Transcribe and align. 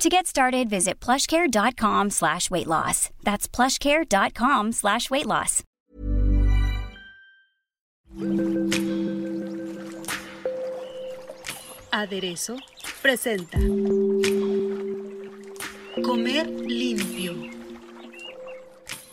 To 0.00 0.08
get 0.08 0.26
started, 0.26 0.70
visit 0.70 0.98
plushcare.com 0.98 2.08
slash 2.08 2.50
weight 2.50 2.66
loss. 2.66 3.10
That's 3.22 3.46
plushcare.com 3.46 4.72
slash 4.72 5.10
weight 5.10 5.26
loss. 5.26 5.62
Aderezo 11.92 12.56
presenta 13.02 13.58
Comer 16.02 16.46
limpio. 16.46 17.59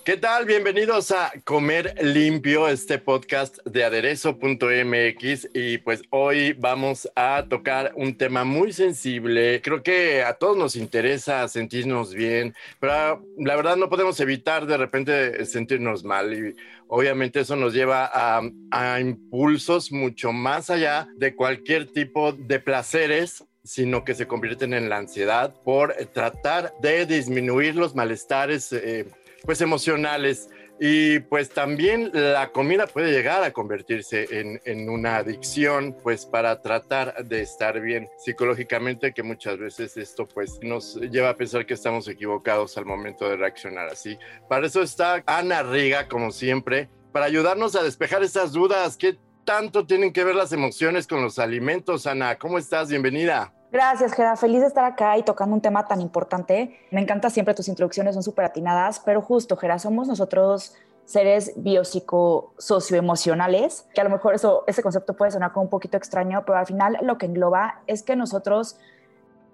¿Qué 0.07 0.15
tal? 0.15 0.45
Bienvenidos 0.45 1.11
a 1.11 1.33
Comer 1.43 1.93
Limpio, 2.01 2.69
este 2.69 2.97
podcast 2.97 3.57
de 3.65 3.83
aderezo.mx 3.83 5.49
y 5.53 5.79
pues 5.79 6.01
hoy 6.11 6.53
vamos 6.53 7.11
a 7.13 7.43
tocar 7.49 7.91
un 7.93 8.17
tema 8.17 8.45
muy 8.45 8.71
sensible. 8.71 9.61
Creo 9.61 9.83
que 9.83 10.23
a 10.23 10.35
todos 10.35 10.55
nos 10.55 10.77
interesa 10.77 11.45
sentirnos 11.49 12.13
bien, 12.13 12.55
pero 12.79 13.21
la 13.37 13.57
verdad 13.57 13.75
no 13.75 13.89
podemos 13.89 14.17
evitar 14.21 14.65
de 14.65 14.77
repente 14.77 15.45
sentirnos 15.45 16.05
mal 16.05 16.33
y 16.33 16.55
obviamente 16.87 17.41
eso 17.41 17.57
nos 17.57 17.73
lleva 17.73 18.09
a, 18.13 18.41
a 18.71 19.01
impulsos 19.01 19.91
mucho 19.91 20.31
más 20.31 20.69
allá 20.69 21.09
de 21.17 21.35
cualquier 21.35 21.85
tipo 21.85 22.31
de 22.31 22.61
placeres 22.61 23.43
sino 23.65 24.05
que 24.05 24.15
se 24.15 24.27
convierten 24.27 24.73
en 24.73 24.87
la 24.87 24.95
ansiedad 24.95 25.53
por 25.65 25.93
tratar 26.13 26.73
de 26.81 27.05
disminuir 27.05 27.75
los 27.75 27.93
malestares 27.93 28.71
eh, 28.71 29.05
pues 29.47 29.61
emocionales. 29.61 30.49
Y 30.79 31.19
pues 31.21 31.49
también 31.49 32.11
la 32.13 32.51
comida 32.51 32.85
puede 32.85 33.11
llegar 33.11 33.41
a 33.43 33.51
convertirse 33.51 34.27
en, 34.29 34.61
en, 34.65 34.87
una 34.89 35.17
adicción, 35.17 35.97
pues 36.03 36.27
para 36.27 36.61
tratar 36.61 37.25
de 37.25 37.41
estar 37.41 37.79
bien 37.81 38.07
psicológicamente, 38.19 39.11
que 39.11 39.23
muchas 39.23 39.57
veces 39.57 39.97
esto 39.97 40.27
pues 40.27 40.59
nos 40.61 40.97
lleva 40.97 41.29
a 41.29 41.35
pensar 41.35 41.65
que 41.65 41.73
estamos 41.73 42.07
equivocados 42.07 42.77
al 42.77 42.85
momento 42.85 43.27
de 43.27 43.37
reaccionar 43.37 43.87
así. 43.87 44.19
Para 44.47 44.67
eso 44.67 44.83
está 44.83 45.23
Ana 45.25 45.63
Riga, 45.63 46.07
como 46.07 46.31
siempre, 46.31 46.89
para 47.11 47.25
ayudarnos 47.25 47.75
a 47.75 47.81
despejar 47.81 48.21
esas 48.21 48.51
dudas. 48.51 48.97
¿Qué 48.97 49.17
tanto 49.45 49.87
tienen 49.87 50.13
que 50.13 50.25
ver 50.25 50.35
las 50.35 50.51
emociones 50.51 51.07
con 51.07 51.23
los 51.23 51.39
alimentos, 51.39 52.05
Ana? 52.05 52.35
¿Cómo 52.35 52.59
estás? 52.59 52.89
Bienvenida. 52.89 53.51
Gracias, 53.71 54.13
Gera. 54.13 54.35
Feliz 54.37 54.61
de 54.61 54.67
estar 54.67 54.85
acá 54.85 55.17
y 55.17 55.23
tocando 55.23 55.53
un 55.53 55.59
tema 55.61 55.85
tan 55.87 55.99
importante. 55.99 56.79
Me 56.89 57.01
encanta 57.01 57.29
siempre 57.29 57.53
tus 57.53 57.67
introducciones, 57.67 58.13
son 58.13 58.23
súper 58.23 58.45
atinadas, 58.45 59.01
pero 59.01 59.21
justo, 59.21 59.57
Gera, 59.57 59.77
somos 59.77 60.07
nosotros 60.07 60.73
seres 61.03 61.51
biopsicosocioemocionales, 61.55 63.87
que 63.93 64.01
a 64.01 64.03
lo 64.03 64.09
mejor 64.09 64.35
eso, 64.35 64.63
ese 64.67 64.83
concepto 64.83 65.15
puede 65.15 65.31
sonar 65.31 65.53
como 65.53 65.63
un 65.63 65.69
poquito 65.69 65.97
extraño, 65.97 66.43
pero 66.45 66.57
al 66.57 66.65
final 66.65 66.97
lo 67.01 67.17
que 67.17 67.25
engloba 67.25 67.81
es 67.87 68.03
que 68.03 68.17
nosotros 68.17 68.77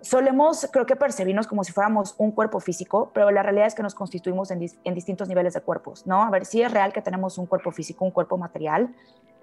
solemos, 0.02 0.68
creo 0.72 0.86
que 0.86 0.96
percibirnos 0.96 1.48
como 1.48 1.64
si 1.64 1.72
fuéramos 1.72 2.16
un 2.18 2.32
cuerpo 2.32 2.60
físico, 2.60 3.12
pero 3.14 3.32
la 3.32 3.42
realidad 3.42 3.68
es 3.68 3.76
que 3.76 3.84
nos 3.84 3.96
constituimos 3.96 4.52
en, 4.52 4.66
en, 4.84 4.94
distintos 4.94 5.28
niveles 5.28 5.54
de 5.54 5.62
cuerpos, 5.62 6.06
¿no? 6.06 6.24
A 6.24 6.30
ver, 6.30 6.46
si 6.46 6.62
es 6.62 6.72
real 6.72 6.92
que 6.92 7.02
tenemos 7.02 7.38
un 7.38 7.46
cuerpo 7.46 7.72
físico, 7.72 8.04
un 8.04 8.12
cuerpo 8.12 8.38
material, 8.38 8.94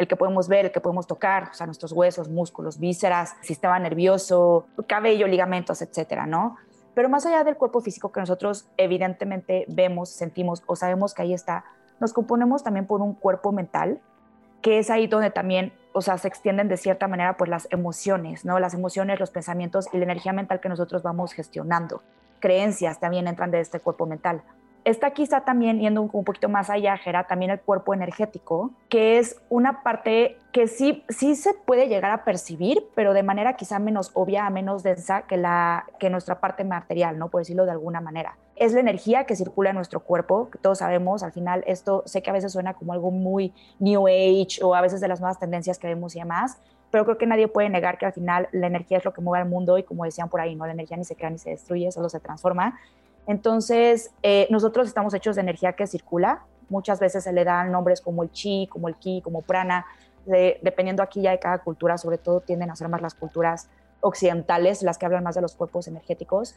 el 0.00 0.08
que 0.08 0.16
podemos 0.16 0.48
ver, 0.48 0.66
el 0.66 0.72
que 0.72 0.80
podemos 0.80 1.06
tocar, 1.06 1.50
o 1.50 1.54
sea, 1.54 1.66
nuestros 1.66 1.92
huesos, 1.92 2.28
músculos, 2.28 2.78
vísceras, 2.78 3.36
sistema 3.42 3.78
nervioso, 3.78 4.66
cabello, 4.86 5.26
ligamentos, 5.26 5.82
etcétera, 5.82 6.26
¿no? 6.26 6.56
Pero 6.94 7.08
más 7.08 7.26
allá 7.26 7.44
del 7.44 7.56
cuerpo 7.56 7.80
físico 7.82 8.10
que 8.10 8.20
nosotros 8.20 8.66
evidentemente 8.78 9.66
vemos, 9.68 10.08
sentimos 10.08 10.62
o 10.66 10.74
sabemos 10.74 11.12
que 11.12 11.22
ahí 11.22 11.34
está, 11.34 11.64
nos 12.00 12.14
componemos 12.14 12.64
también 12.64 12.86
por 12.86 13.02
un 13.02 13.14
cuerpo 13.14 13.52
mental, 13.52 14.00
que 14.62 14.78
es 14.78 14.88
ahí 14.90 15.06
donde 15.06 15.30
también 15.30 15.72
o 15.92 16.02
sea, 16.02 16.18
se 16.18 16.28
extienden 16.28 16.68
de 16.68 16.76
cierta 16.76 17.08
manera 17.08 17.36
pues 17.36 17.50
las 17.50 17.68
emociones, 17.70 18.44
¿no? 18.44 18.58
Las 18.58 18.74
emociones, 18.74 19.18
los 19.18 19.30
pensamientos 19.30 19.86
y 19.92 19.98
la 19.98 20.04
energía 20.04 20.32
mental 20.32 20.60
que 20.60 20.68
nosotros 20.68 21.02
vamos 21.02 21.32
gestionando. 21.32 22.02
Creencias 22.38 23.00
también 23.00 23.26
entran 23.26 23.50
de 23.50 23.60
este 23.60 23.80
cuerpo 23.80 24.06
mental. 24.06 24.42
Está 24.84 25.10
quizá 25.10 25.42
también 25.42 25.78
yendo 25.78 26.02
un, 26.02 26.24
poquito 26.24 26.48
más 26.48 26.70
allá, 26.70 26.96
Gera, 26.96 27.24
también 27.26 27.50
el 27.50 27.60
cuerpo 27.60 27.94
energético, 27.94 28.70
que 28.88 29.18
es 29.18 29.40
una 29.48 29.82
parte 29.82 30.38
que 30.52 30.66
sí, 30.66 31.04
sí 31.08 31.36
se 31.36 31.54
puede 31.54 31.88
llegar 31.88 32.10
a 32.10 32.24
percibir, 32.24 32.84
pero 32.94 33.12
de 33.12 33.22
manera 33.22 33.56
quizá 33.56 33.78
menos 33.78 34.10
obvia, 34.14 34.48
menos 34.50 34.82
densa 34.82 35.22
que, 35.22 35.36
la, 35.36 35.86
que 35.98 36.10
nuestra 36.10 36.40
parte 36.40 36.64
material, 36.64 37.18
¿no? 37.18 37.28
Por 37.28 37.42
decirlo 37.42 37.64
de 37.64 37.72
alguna 37.72 38.00
manera 38.00 38.36
es 38.60 38.74
la 38.74 38.80
energía 38.80 39.24
que 39.24 39.36
circula 39.36 39.70
en 39.70 39.76
nuestro 39.76 40.00
cuerpo, 40.00 40.50
que 40.50 40.58
todos 40.58 40.78
sabemos, 40.78 41.22
al 41.22 41.32
final 41.32 41.64
esto 41.66 42.02
sé 42.04 42.22
que 42.22 42.28
a 42.28 42.34
veces 42.34 42.52
suena 42.52 42.74
como 42.74 42.92
algo 42.92 43.10
muy 43.10 43.54
New 43.78 44.06
Age 44.06 44.62
o 44.62 44.74
a 44.74 44.82
veces 44.82 45.00
de 45.00 45.08
las 45.08 45.18
nuevas 45.18 45.38
tendencias 45.38 45.78
que 45.78 45.86
vemos 45.86 46.14
y 46.14 46.18
demás, 46.18 46.58
pero 46.90 47.04
creo 47.04 47.16
que 47.16 47.26
nadie 47.26 47.48
puede 47.48 47.70
negar 47.70 47.96
que 47.96 48.04
al 48.04 48.12
final 48.12 48.48
la 48.52 48.66
energía 48.66 48.98
es 48.98 49.04
lo 49.06 49.14
que 49.14 49.22
mueve 49.22 49.42
al 49.42 49.48
mundo 49.48 49.78
y 49.78 49.82
como 49.82 50.04
decían 50.04 50.28
por 50.28 50.42
ahí, 50.42 50.54
no 50.54 50.66
la 50.66 50.72
energía 50.72 50.98
ni 50.98 51.04
se 51.04 51.16
crea 51.16 51.30
ni 51.30 51.38
se 51.38 51.50
destruye, 51.50 51.90
solo 51.90 52.10
se 52.10 52.20
transforma. 52.20 52.78
Entonces, 53.26 54.10
eh, 54.22 54.46
nosotros 54.50 54.88
estamos 54.88 55.14
hechos 55.14 55.36
de 55.36 55.42
energía 55.42 55.74
que 55.74 55.86
circula, 55.86 56.44
muchas 56.68 57.00
veces 57.00 57.24
se 57.24 57.32
le 57.32 57.44
dan 57.44 57.70
nombres 57.72 58.00
como 58.00 58.22
el 58.22 58.30
chi, 58.30 58.68
como 58.70 58.88
el 58.88 58.96
ki, 58.96 59.20
como 59.22 59.42
prana, 59.42 59.86
de, 60.26 60.58
dependiendo 60.62 61.02
aquí 61.02 61.22
ya 61.22 61.30
de 61.30 61.38
cada 61.38 61.58
cultura, 61.58 61.98
sobre 61.98 62.18
todo 62.18 62.40
tienden 62.40 62.70
a 62.70 62.76
ser 62.76 62.88
más 62.88 63.02
las 63.02 63.14
culturas 63.14 63.68
occidentales, 64.00 64.82
las 64.82 64.98
que 64.98 65.06
hablan 65.06 65.24
más 65.24 65.34
de 65.34 65.42
los 65.42 65.54
cuerpos 65.54 65.88
energéticos, 65.88 66.56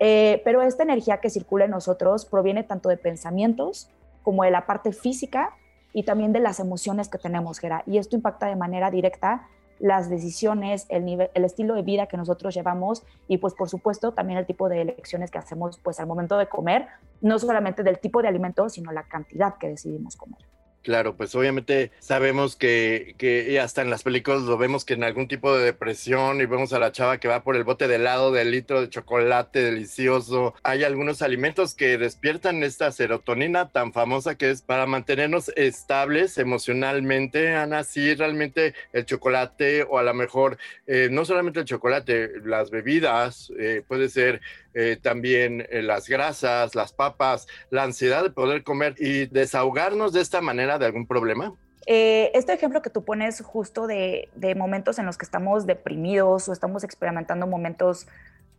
eh, 0.00 0.42
pero 0.44 0.62
esta 0.62 0.82
energía 0.82 1.18
que 1.18 1.30
circula 1.30 1.64
en 1.64 1.70
nosotros 1.70 2.24
proviene 2.26 2.64
tanto 2.64 2.88
de 2.88 2.96
pensamientos 2.96 3.88
como 4.22 4.44
de 4.44 4.50
la 4.50 4.66
parte 4.66 4.92
física 4.92 5.54
y 5.92 6.02
también 6.02 6.32
de 6.32 6.40
las 6.40 6.58
emociones 6.58 7.08
que 7.08 7.18
tenemos. 7.18 7.60
Y 7.86 7.98
esto 7.98 8.16
impacta 8.16 8.46
de 8.46 8.56
manera 8.56 8.90
directa 8.90 9.46
las 9.84 10.08
decisiones, 10.08 10.86
el, 10.88 11.04
nivel, 11.04 11.30
el 11.34 11.44
estilo 11.44 11.74
de 11.74 11.82
vida 11.82 12.06
que 12.06 12.16
nosotros 12.16 12.54
llevamos 12.54 13.02
y 13.28 13.36
pues 13.36 13.52
por 13.52 13.68
supuesto 13.68 14.12
también 14.12 14.38
el 14.38 14.46
tipo 14.46 14.70
de 14.70 14.80
elecciones 14.80 15.30
que 15.30 15.36
hacemos 15.36 15.78
pues 15.78 16.00
al 16.00 16.06
momento 16.06 16.38
de 16.38 16.48
comer, 16.48 16.86
no 17.20 17.38
solamente 17.38 17.82
del 17.82 17.98
tipo 17.98 18.22
de 18.22 18.28
alimento, 18.28 18.70
sino 18.70 18.92
la 18.92 19.02
cantidad 19.02 19.58
que 19.58 19.68
decidimos 19.68 20.16
comer. 20.16 20.38
Claro, 20.84 21.16
pues 21.16 21.34
obviamente 21.34 21.92
sabemos 21.98 22.56
que, 22.56 23.14
que 23.16 23.58
hasta 23.58 23.80
en 23.80 23.88
las 23.88 24.02
películas 24.02 24.42
lo 24.42 24.58
vemos 24.58 24.84
que 24.84 24.92
en 24.92 25.02
algún 25.02 25.28
tipo 25.28 25.56
de 25.56 25.64
depresión 25.64 26.42
y 26.42 26.44
vemos 26.44 26.74
a 26.74 26.78
la 26.78 26.92
chava 26.92 27.16
que 27.16 27.26
va 27.26 27.42
por 27.42 27.56
el 27.56 27.64
bote 27.64 27.88
de 27.88 27.94
helado 27.94 28.32
del 28.32 28.50
litro 28.50 28.82
de 28.82 28.90
chocolate 28.90 29.62
delicioso. 29.62 30.52
Hay 30.62 30.84
algunos 30.84 31.22
alimentos 31.22 31.74
que 31.74 31.96
despiertan 31.96 32.62
esta 32.62 32.92
serotonina 32.92 33.70
tan 33.70 33.94
famosa 33.94 34.34
que 34.34 34.50
es 34.50 34.60
para 34.60 34.84
mantenernos 34.84 35.50
estables 35.56 36.36
emocionalmente. 36.36 37.54
Ana, 37.54 37.82
sí, 37.82 38.14
realmente 38.14 38.74
el 38.92 39.06
chocolate 39.06 39.84
o 39.84 39.96
a 39.96 40.02
lo 40.02 40.12
mejor 40.12 40.58
eh, 40.86 41.08
no 41.10 41.24
solamente 41.24 41.60
el 41.60 41.64
chocolate, 41.64 42.40
las 42.44 42.70
bebidas, 42.70 43.50
eh, 43.58 43.82
puede 43.88 44.10
ser 44.10 44.42
eh, 44.76 44.98
también 45.00 45.64
eh, 45.70 45.82
las 45.82 46.08
grasas, 46.08 46.74
las 46.74 46.92
papas, 46.92 47.46
la 47.70 47.84
ansiedad 47.84 48.24
de 48.24 48.30
poder 48.30 48.64
comer 48.64 48.96
y 48.98 49.26
desahogarnos 49.26 50.12
de 50.12 50.20
esta 50.20 50.40
manera 50.40 50.73
de 50.78 50.86
algún 50.86 51.06
problema? 51.06 51.54
Eh, 51.86 52.30
este 52.34 52.52
ejemplo 52.52 52.82
que 52.82 52.90
tú 52.90 53.04
pones 53.04 53.42
justo 53.42 53.86
de, 53.86 54.30
de, 54.34 54.54
momentos 54.54 54.98
en 54.98 55.06
los 55.06 55.18
que 55.18 55.24
estamos 55.24 55.66
deprimidos 55.66 56.48
o 56.48 56.52
estamos 56.52 56.82
experimentando 56.82 57.46
momentos 57.46 58.06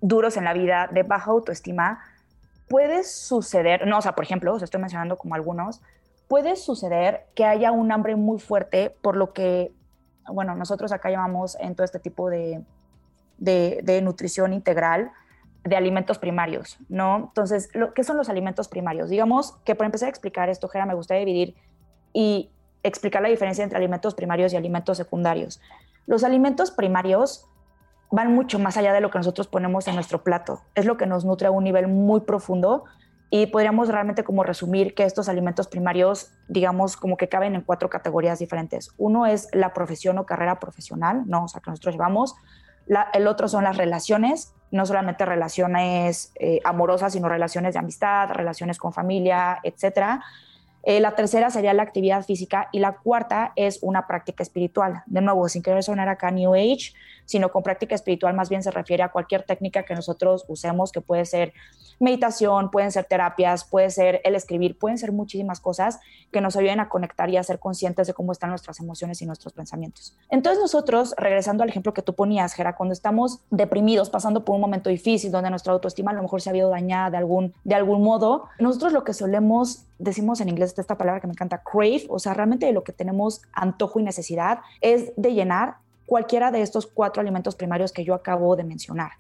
duros 0.02 0.38
en 0.38 0.44
la 0.44 0.54
vida, 0.54 0.88
de 0.92 1.04
baja 1.04 1.32
autoestima, 1.32 2.00
puede 2.68 3.04
suceder, 3.04 3.88
no, 3.88 3.98
o 3.98 4.02
sea, 4.02 4.14
por 4.14 4.24
ejemplo, 4.24 4.54
os 4.54 4.62
estoy 4.62 4.80
mencionando 4.80 5.18
como 5.18 5.36
algunos, 5.36 5.82
puede 6.28 6.56
suceder 6.56 7.26
que 7.36 7.46
haya 7.46 7.72
un 7.72 7.92
hambre 7.92 8.16
muy 8.16 8.40
fuerte 8.40 8.96
por 9.02 9.16
lo 9.16 9.34
que, 9.34 9.72
bueno, 10.28 10.56
nosotros 10.56 10.92
acá 10.92 11.10
llamamos 11.10 11.58
en 11.60 11.76
todo 11.76 11.86
este 11.86 12.00
tipo 12.00 12.30
de, 12.30 12.64
de, 13.38 14.02
nutrición 14.02 14.54
integral, 14.54 15.12
de 15.64 15.76
alimentos 15.76 16.20
primarios, 16.20 16.78
¿no? 16.90 17.18
Entonces, 17.18 17.70
¿qué 17.96 18.04
son 18.04 18.18
los 18.18 18.30
alimentos 18.30 18.68
primarios? 18.68 19.10
Digamos 19.10 19.56
que 19.66 19.76
para 19.76 19.88
empezar 19.88 20.08
a 20.08 20.10
explicar 20.10 20.50
esto, 20.50 20.68
Jera, 20.68 20.86
me 20.86 20.94
gustaría 20.94 21.26
dividir 21.26 21.56
y 22.16 22.50
explicar 22.82 23.22
la 23.22 23.28
diferencia 23.28 23.64
entre 23.64 23.78
alimentos 23.78 24.16
primarios 24.16 24.54
y 24.54 24.56
alimentos 24.56 24.98
secundarios. 24.98 25.62
Los 26.08 26.24
alimentos 26.24 26.72
primarios 26.72 27.46
van 28.10 28.34
mucho 28.34 28.58
más 28.58 28.78
allá 28.78 28.94
de 28.94 29.02
lo 29.02 29.12
que 29.12 29.18
nosotros 29.18 29.48
ponemos 29.48 29.88
en 29.90 29.96
nuestro 29.96 30.24
plato. 30.24 30.62
Es 30.76 30.86
lo 30.86 30.96
que 30.96 31.06
nos 31.06 31.26
nutre 31.26 31.48
a 31.48 31.52
un 31.52 31.66
nivel 31.66 31.90
muy 31.90 32.22
profundo 32.22 32.86
y 33.30 33.48
podríamos 33.48 33.90
realmente 33.90 34.24
como 34.24 34.44
resumir 34.44 34.96
que 34.96 35.04
estos 35.04 35.28
alimentos 35.28 35.68
primarios, 35.68 36.32
digamos, 36.48 36.96
como 36.96 37.18
que 37.18 37.28
caben 37.28 37.54
en 37.56 37.62
cuatro 37.62 37.90
categorías 37.90 38.40
diferentes. 38.40 38.92
Uno 38.98 39.26
es 39.26 39.50
la 39.52 39.74
profesión 39.74 40.18
o 40.18 40.26
carrera 40.26 40.60
profesional, 40.60 41.24
¿no? 41.26 41.44
O 41.44 41.48
sea, 41.50 41.60
que 41.60 41.72
nosotros 41.72 41.96
llevamos. 41.96 42.36
El 43.14 43.28
otro 43.28 43.50
son 43.50 43.66
las 43.66 43.76
relaciones, 43.76 44.54
no 44.72 44.86
solamente 44.86 45.26
relaciones 45.26 46.32
eh, 46.36 46.62
amorosas, 46.64 47.12
sino 47.12 47.28
relaciones 47.28 47.74
de 47.74 47.80
amistad, 47.80 48.30
relaciones 48.30 48.78
con 48.78 48.94
familia, 48.94 49.60
etc. 49.64 50.22
Eh, 50.86 51.00
la 51.00 51.16
tercera 51.16 51.50
sería 51.50 51.74
la 51.74 51.82
actividad 51.82 52.24
física 52.24 52.70
y 52.72 52.80
la 52.80 52.98
cuarta 52.98 53.54
es 53.56 53.80
una 53.82 54.06
práctica 54.06 54.44
espiritual. 54.44 55.02
De 55.08 55.20
nuevo, 55.20 55.50
sin 55.50 55.64
querer 55.64 55.84
sonar 55.84 56.10
acá 56.10 56.30
New 56.30 56.54
Age, 56.54 56.94
sino 57.26 57.52
con 57.52 57.64
práctica 57.64 57.96
espiritual 57.96 58.34
más 58.34 58.50
bien 58.50 58.64
se 58.64 58.72
refiere 58.72 59.04
a 59.04 59.10
cualquier 59.10 59.44
técnica 59.44 59.84
que 59.84 59.96
nosotros 59.96 60.46
usemos, 60.48 60.92
que 60.92 61.02
puede 61.02 61.26
ser 61.26 61.54
meditación, 62.00 62.72
pueden 62.72 62.92
ser 62.92 63.06
terapias, 63.06 63.64
puede 63.64 63.90
ser 63.90 64.22
el 64.24 64.36
escribir, 64.36 64.78
pueden 64.78 64.98
ser 64.98 65.12
muchísimas 65.12 65.60
cosas 65.60 66.00
que 66.32 66.42
nos 66.42 66.56
ayuden 66.56 66.80
a 66.80 66.90
conectar 66.90 67.30
y 67.30 67.38
a 67.38 67.44
ser 67.44 67.60
conscientes 67.60 68.08
de 68.08 68.14
cómo 68.14 68.32
están 68.32 68.50
nuestras 68.50 68.80
emociones 68.80 69.22
y 69.22 69.26
nuestros 69.26 69.54
pensamientos. 69.54 70.16
Entonces 70.30 70.62
nosotros, 70.62 71.14
regresando 71.18 71.64
al 71.64 71.70
ejemplo 71.70 71.94
que 71.94 72.02
tú 72.02 72.14
ponías, 72.14 72.54
Gera, 72.54 72.76
cuando 72.76 72.94
estamos 72.94 73.40
deprimidos, 73.50 74.10
pasando 74.10 74.44
por 74.44 74.56
un 74.56 74.62
momento 74.62 74.90
difícil, 74.90 75.32
donde 75.32 75.50
nuestra 75.50 75.74
autoestima 75.74 76.12
a 76.12 76.14
lo 76.14 76.22
mejor 76.22 76.42
se 76.42 76.50
ha 76.50 76.52
habido 76.52 76.70
dañada 76.70 77.12
de 77.12 77.18
algún, 77.18 77.54
de 77.64 77.76
algún 77.76 78.04
modo, 78.04 78.46
nosotros 78.60 78.94
lo 78.94 79.04
que 79.04 79.14
solemos 79.14 79.86
decimos 79.98 80.42
en 80.42 80.50
inglés 80.50 80.74
esta 80.78 80.98
palabra 80.98 81.22
que 81.22 81.28
me 81.28 81.34
encanta, 81.34 81.64
crave, 81.64 82.06
o 82.10 82.20
sea, 82.20 82.34
realmente 82.34 82.66
de 82.66 82.74
lo 82.74 82.84
que 82.84 82.92
tenemos 82.92 83.42
antojo 83.54 84.00
y 84.00 84.04
necesidad 84.04 84.60
es 84.82 85.14
de 85.16 85.34
llenar 85.34 85.78
cualquiera 86.06 86.52
de 86.52 86.62
estos 86.62 86.88
cuatro 86.88 87.22
alimentos 87.22 87.56
primarios 87.56 87.92
que 87.92 88.04
yo 88.04 88.14
acabo 88.14 88.56
de 88.56 88.64
mencionar. 88.64 89.12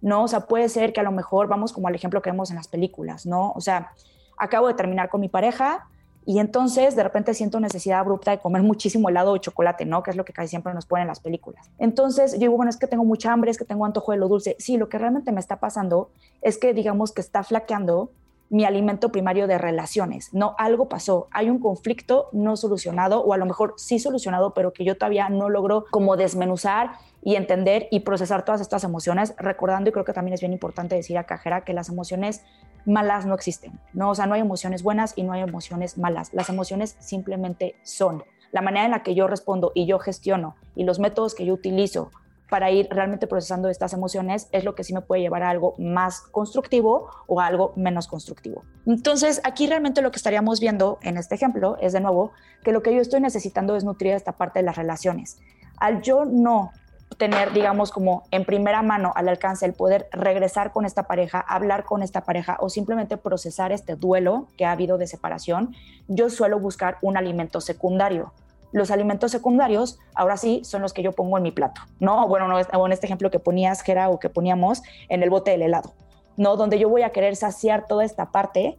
¿no? 0.00 0.24
O 0.24 0.28
sea, 0.28 0.40
puede 0.40 0.68
ser 0.68 0.92
que 0.92 1.00
a 1.00 1.02
lo 1.02 1.12
mejor 1.12 1.48
vamos 1.48 1.72
como 1.72 1.88
al 1.88 1.94
ejemplo 1.94 2.22
que 2.22 2.30
vemos 2.30 2.50
en 2.50 2.56
las 2.56 2.68
películas, 2.68 3.26
¿no? 3.26 3.52
O 3.52 3.60
sea, 3.60 3.92
acabo 4.38 4.68
de 4.68 4.74
terminar 4.74 5.10
con 5.10 5.20
mi 5.20 5.28
pareja 5.28 5.86
y 6.24 6.38
entonces 6.38 6.96
de 6.96 7.02
repente 7.02 7.34
siento 7.34 7.60
necesidad 7.60 8.00
abrupta 8.00 8.30
de 8.30 8.38
comer 8.38 8.62
muchísimo 8.62 9.08
helado 9.08 9.32
o 9.32 9.38
chocolate, 9.38 9.84
¿no? 9.84 10.02
Que 10.02 10.10
es 10.10 10.16
lo 10.16 10.24
que 10.24 10.32
casi 10.32 10.48
siempre 10.48 10.72
nos 10.74 10.86
ponen 10.86 11.02
en 11.02 11.08
las 11.08 11.20
películas. 11.20 11.70
Entonces 11.78 12.32
yo 12.34 12.38
digo, 12.38 12.56
bueno, 12.56 12.70
es 12.70 12.76
que 12.76 12.86
tengo 12.86 13.04
mucha 13.04 13.32
hambre, 13.32 13.50
es 13.50 13.58
que 13.58 13.64
tengo 13.64 13.84
antojo 13.84 14.12
de 14.12 14.18
lo 14.18 14.28
dulce. 14.28 14.56
Sí, 14.58 14.76
lo 14.76 14.88
que 14.88 14.98
realmente 14.98 15.32
me 15.32 15.40
está 15.40 15.60
pasando 15.60 16.10
es 16.40 16.58
que 16.58 16.72
digamos 16.74 17.12
que 17.12 17.20
está 17.20 17.42
flaqueando 17.42 18.12
mi 18.50 18.64
alimento 18.64 19.12
primario 19.12 19.46
de 19.46 19.58
relaciones. 19.58 20.34
No, 20.34 20.54
algo 20.58 20.88
pasó, 20.88 21.28
hay 21.30 21.48
un 21.48 21.60
conflicto 21.60 22.28
no 22.32 22.56
solucionado 22.56 23.22
o 23.22 23.32
a 23.32 23.38
lo 23.38 23.46
mejor 23.46 23.74
sí 23.76 23.98
solucionado, 23.98 24.52
pero 24.54 24.72
que 24.72 24.84
yo 24.84 24.96
todavía 24.96 25.28
no 25.28 25.48
logro 25.48 25.86
como 25.90 26.16
desmenuzar 26.16 26.92
y 27.22 27.36
entender 27.36 27.86
y 27.90 28.00
procesar 28.00 28.44
todas 28.44 28.60
estas 28.60 28.82
emociones, 28.82 29.34
recordando 29.38 29.90
y 29.90 29.92
creo 29.92 30.04
que 30.04 30.12
también 30.12 30.34
es 30.34 30.40
bien 30.40 30.52
importante 30.52 30.96
decir 30.96 31.16
a 31.16 31.24
Cajera 31.24 31.62
que 31.62 31.72
las 31.72 31.88
emociones 31.88 32.42
malas 32.86 33.24
no 33.24 33.34
existen, 33.34 33.78
¿no? 33.92 34.10
O 34.10 34.14
sea, 34.14 34.26
no 34.26 34.34
hay 34.34 34.40
emociones 34.40 34.82
buenas 34.82 35.12
y 35.16 35.22
no 35.22 35.32
hay 35.32 35.42
emociones 35.42 35.96
malas, 35.96 36.32
las 36.32 36.48
emociones 36.48 36.96
simplemente 36.98 37.76
son. 37.82 38.24
La 38.52 38.62
manera 38.62 38.84
en 38.84 38.90
la 38.90 39.04
que 39.04 39.14
yo 39.14 39.28
respondo 39.28 39.70
y 39.74 39.86
yo 39.86 40.00
gestiono 40.00 40.56
y 40.74 40.82
los 40.82 40.98
métodos 40.98 41.36
que 41.36 41.46
yo 41.46 41.54
utilizo 41.54 42.10
para 42.50 42.70
ir 42.70 42.88
realmente 42.90 43.26
procesando 43.26 43.68
estas 43.68 43.92
emociones 43.92 44.48
es 44.52 44.64
lo 44.64 44.74
que 44.74 44.84
sí 44.84 44.92
me 44.92 45.00
puede 45.00 45.22
llevar 45.22 45.42
a 45.42 45.50
algo 45.50 45.74
más 45.78 46.20
constructivo 46.20 47.08
o 47.26 47.40
a 47.40 47.46
algo 47.46 47.72
menos 47.76 48.08
constructivo. 48.08 48.64
Entonces, 48.86 49.40
aquí 49.44 49.66
realmente 49.66 50.02
lo 50.02 50.10
que 50.10 50.16
estaríamos 50.16 50.60
viendo 50.60 50.98
en 51.02 51.16
este 51.16 51.36
ejemplo 51.36 51.76
es 51.80 51.92
de 51.92 52.00
nuevo 52.00 52.32
que 52.62 52.72
lo 52.72 52.82
que 52.82 52.94
yo 52.94 53.00
estoy 53.00 53.20
necesitando 53.20 53.76
es 53.76 53.84
nutrir 53.84 54.12
esta 54.12 54.32
parte 54.32 54.58
de 54.58 54.64
las 54.64 54.76
relaciones. 54.76 55.38
Al 55.78 56.02
yo 56.02 56.24
no 56.24 56.72
tener, 57.16 57.52
digamos, 57.52 57.90
como 57.90 58.24
en 58.30 58.44
primera 58.44 58.82
mano 58.82 59.12
al 59.14 59.28
alcance 59.28 59.66
el 59.66 59.72
poder 59.72 60.08
regresar 60.12 60.72
con 60.72 60.84
esta 60.84 61.04
pareja, 61.04 61.40
hablar 61.40 61.84
con 61.84 62.02
esta 62.02 62.22
pareja 62.22 62.56
o 62.60 62.68
simplemente 62.68 63.16
procesar 63.16 63.72
este 63.72 63.96
duelo 63.96 64.48
que 64.56 64.64
ha 64.64 64.72
habido 64.72 64.98
de 64.98 65.06
separación, 65.06 65.74
yo 66.08 66.30
suelo 66.30 66.58
buscar 66.58 66.98
un 67.02 67.16
alimento 67.16 67.60
secundario 67.60 68.32
los 68.72 68.90
alimentos 68.90 69.30
secundarios, 69.30 69.98
ahora 70.14 70.36
sí, 70.36 70.62
son 70.64 70.82
los 70.82 70.92
que 70.92 71.02
yo 71.02 71.12
pongo 71.12 71.36
en 71.36 71.42
mi 71.42 71.50
plato, 71.50 71.80
¿no? 71.98 72.28
Bueno, 72.28 72.48
no, 72.48 72.86
en 72.86 72.92
este 72.92 73.06
ejemplo 73.06 73.30
que 73.30 73.38
ponías, 73.38 73.82
Gera, 73.82 74.08
o 74.08 74.18
que 74.18 74.28
poníamos 74.28 74.82
en 75.08 75.22
el 75.22 75.30
bote 75.30 75.50
del 75.50 75.62
helado, 75.62 75.92
¿no? 76.36 76.56
Donde 76.56 76.78
yo 76.78 76.88
voy 76.88 77.02
a 77.02 77.10
querer 77.10 77.36
saciar 77.36 77.86
toda 77.86 78.04
esta 78.04 78.30
parte, 78.30 78.78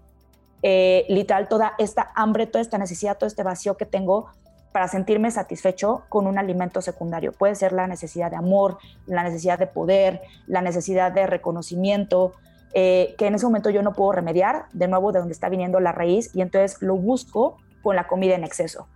eh, 0.64 1.06
literal, 1.10 1.48
toda 1.48 1.74
esta 1.78 2.12
hambre, 2.16 2.48
toda 2.48 2.62
esta 2.62 2.78
necesidad, 2.78 3.18
todo 3.18 3.28
este 3.28 3.44
vacío 3.44 3.76
que 3.78 3.86
tengo 3.86 4.28
para 4.72 4.88
sentirme 4.88 5.32
satisfecho 5.32 6.04
con 6.08 6.28
un 6.28 6.38
alimento 6.38 6.82
secundario. 6.82 7.34
Puede 7.34 7.56
ser 7.56 7.74
la 7.74 7.88
necesidad 7.88 8.32
de 8.32 8.38
amor, 8.38 8.78
la 9.06 9.24
necesidad 9.24 9.60
de 9.60 9.68
poder, 9.68 10.22
la 10.48 10.62
necesidad 10.62 11.12
de 11.12 11.28
reconocimiento, 11.28 12.34
eh, 12.74 13.16
que 13.18 13.28
en 13.28 13.36
ese 13.36 13.46
momento 13.46 13.70
yo 13.70 13.82
no 13.82 13.92
puedo 13.92 14.14
remediar, 14.14 14.68
de 14.72 14.88
nuevo, 14.88 15.12
de 15.12 15.20
donde 15.20 15.34
está 15.34 15.50
viniendo 15.50 15.82
la 15.82 15.92
raíz, 15.92 16.34
y 16.34 16.42
entonces 16.42 16.82
lo 16.82 16.96
busco 16.96 17.58
con 17.82 17.98
la 17.98 18.08
comida 18.08 18.36
en 18.36 18.46
exceso. 18.46 18.88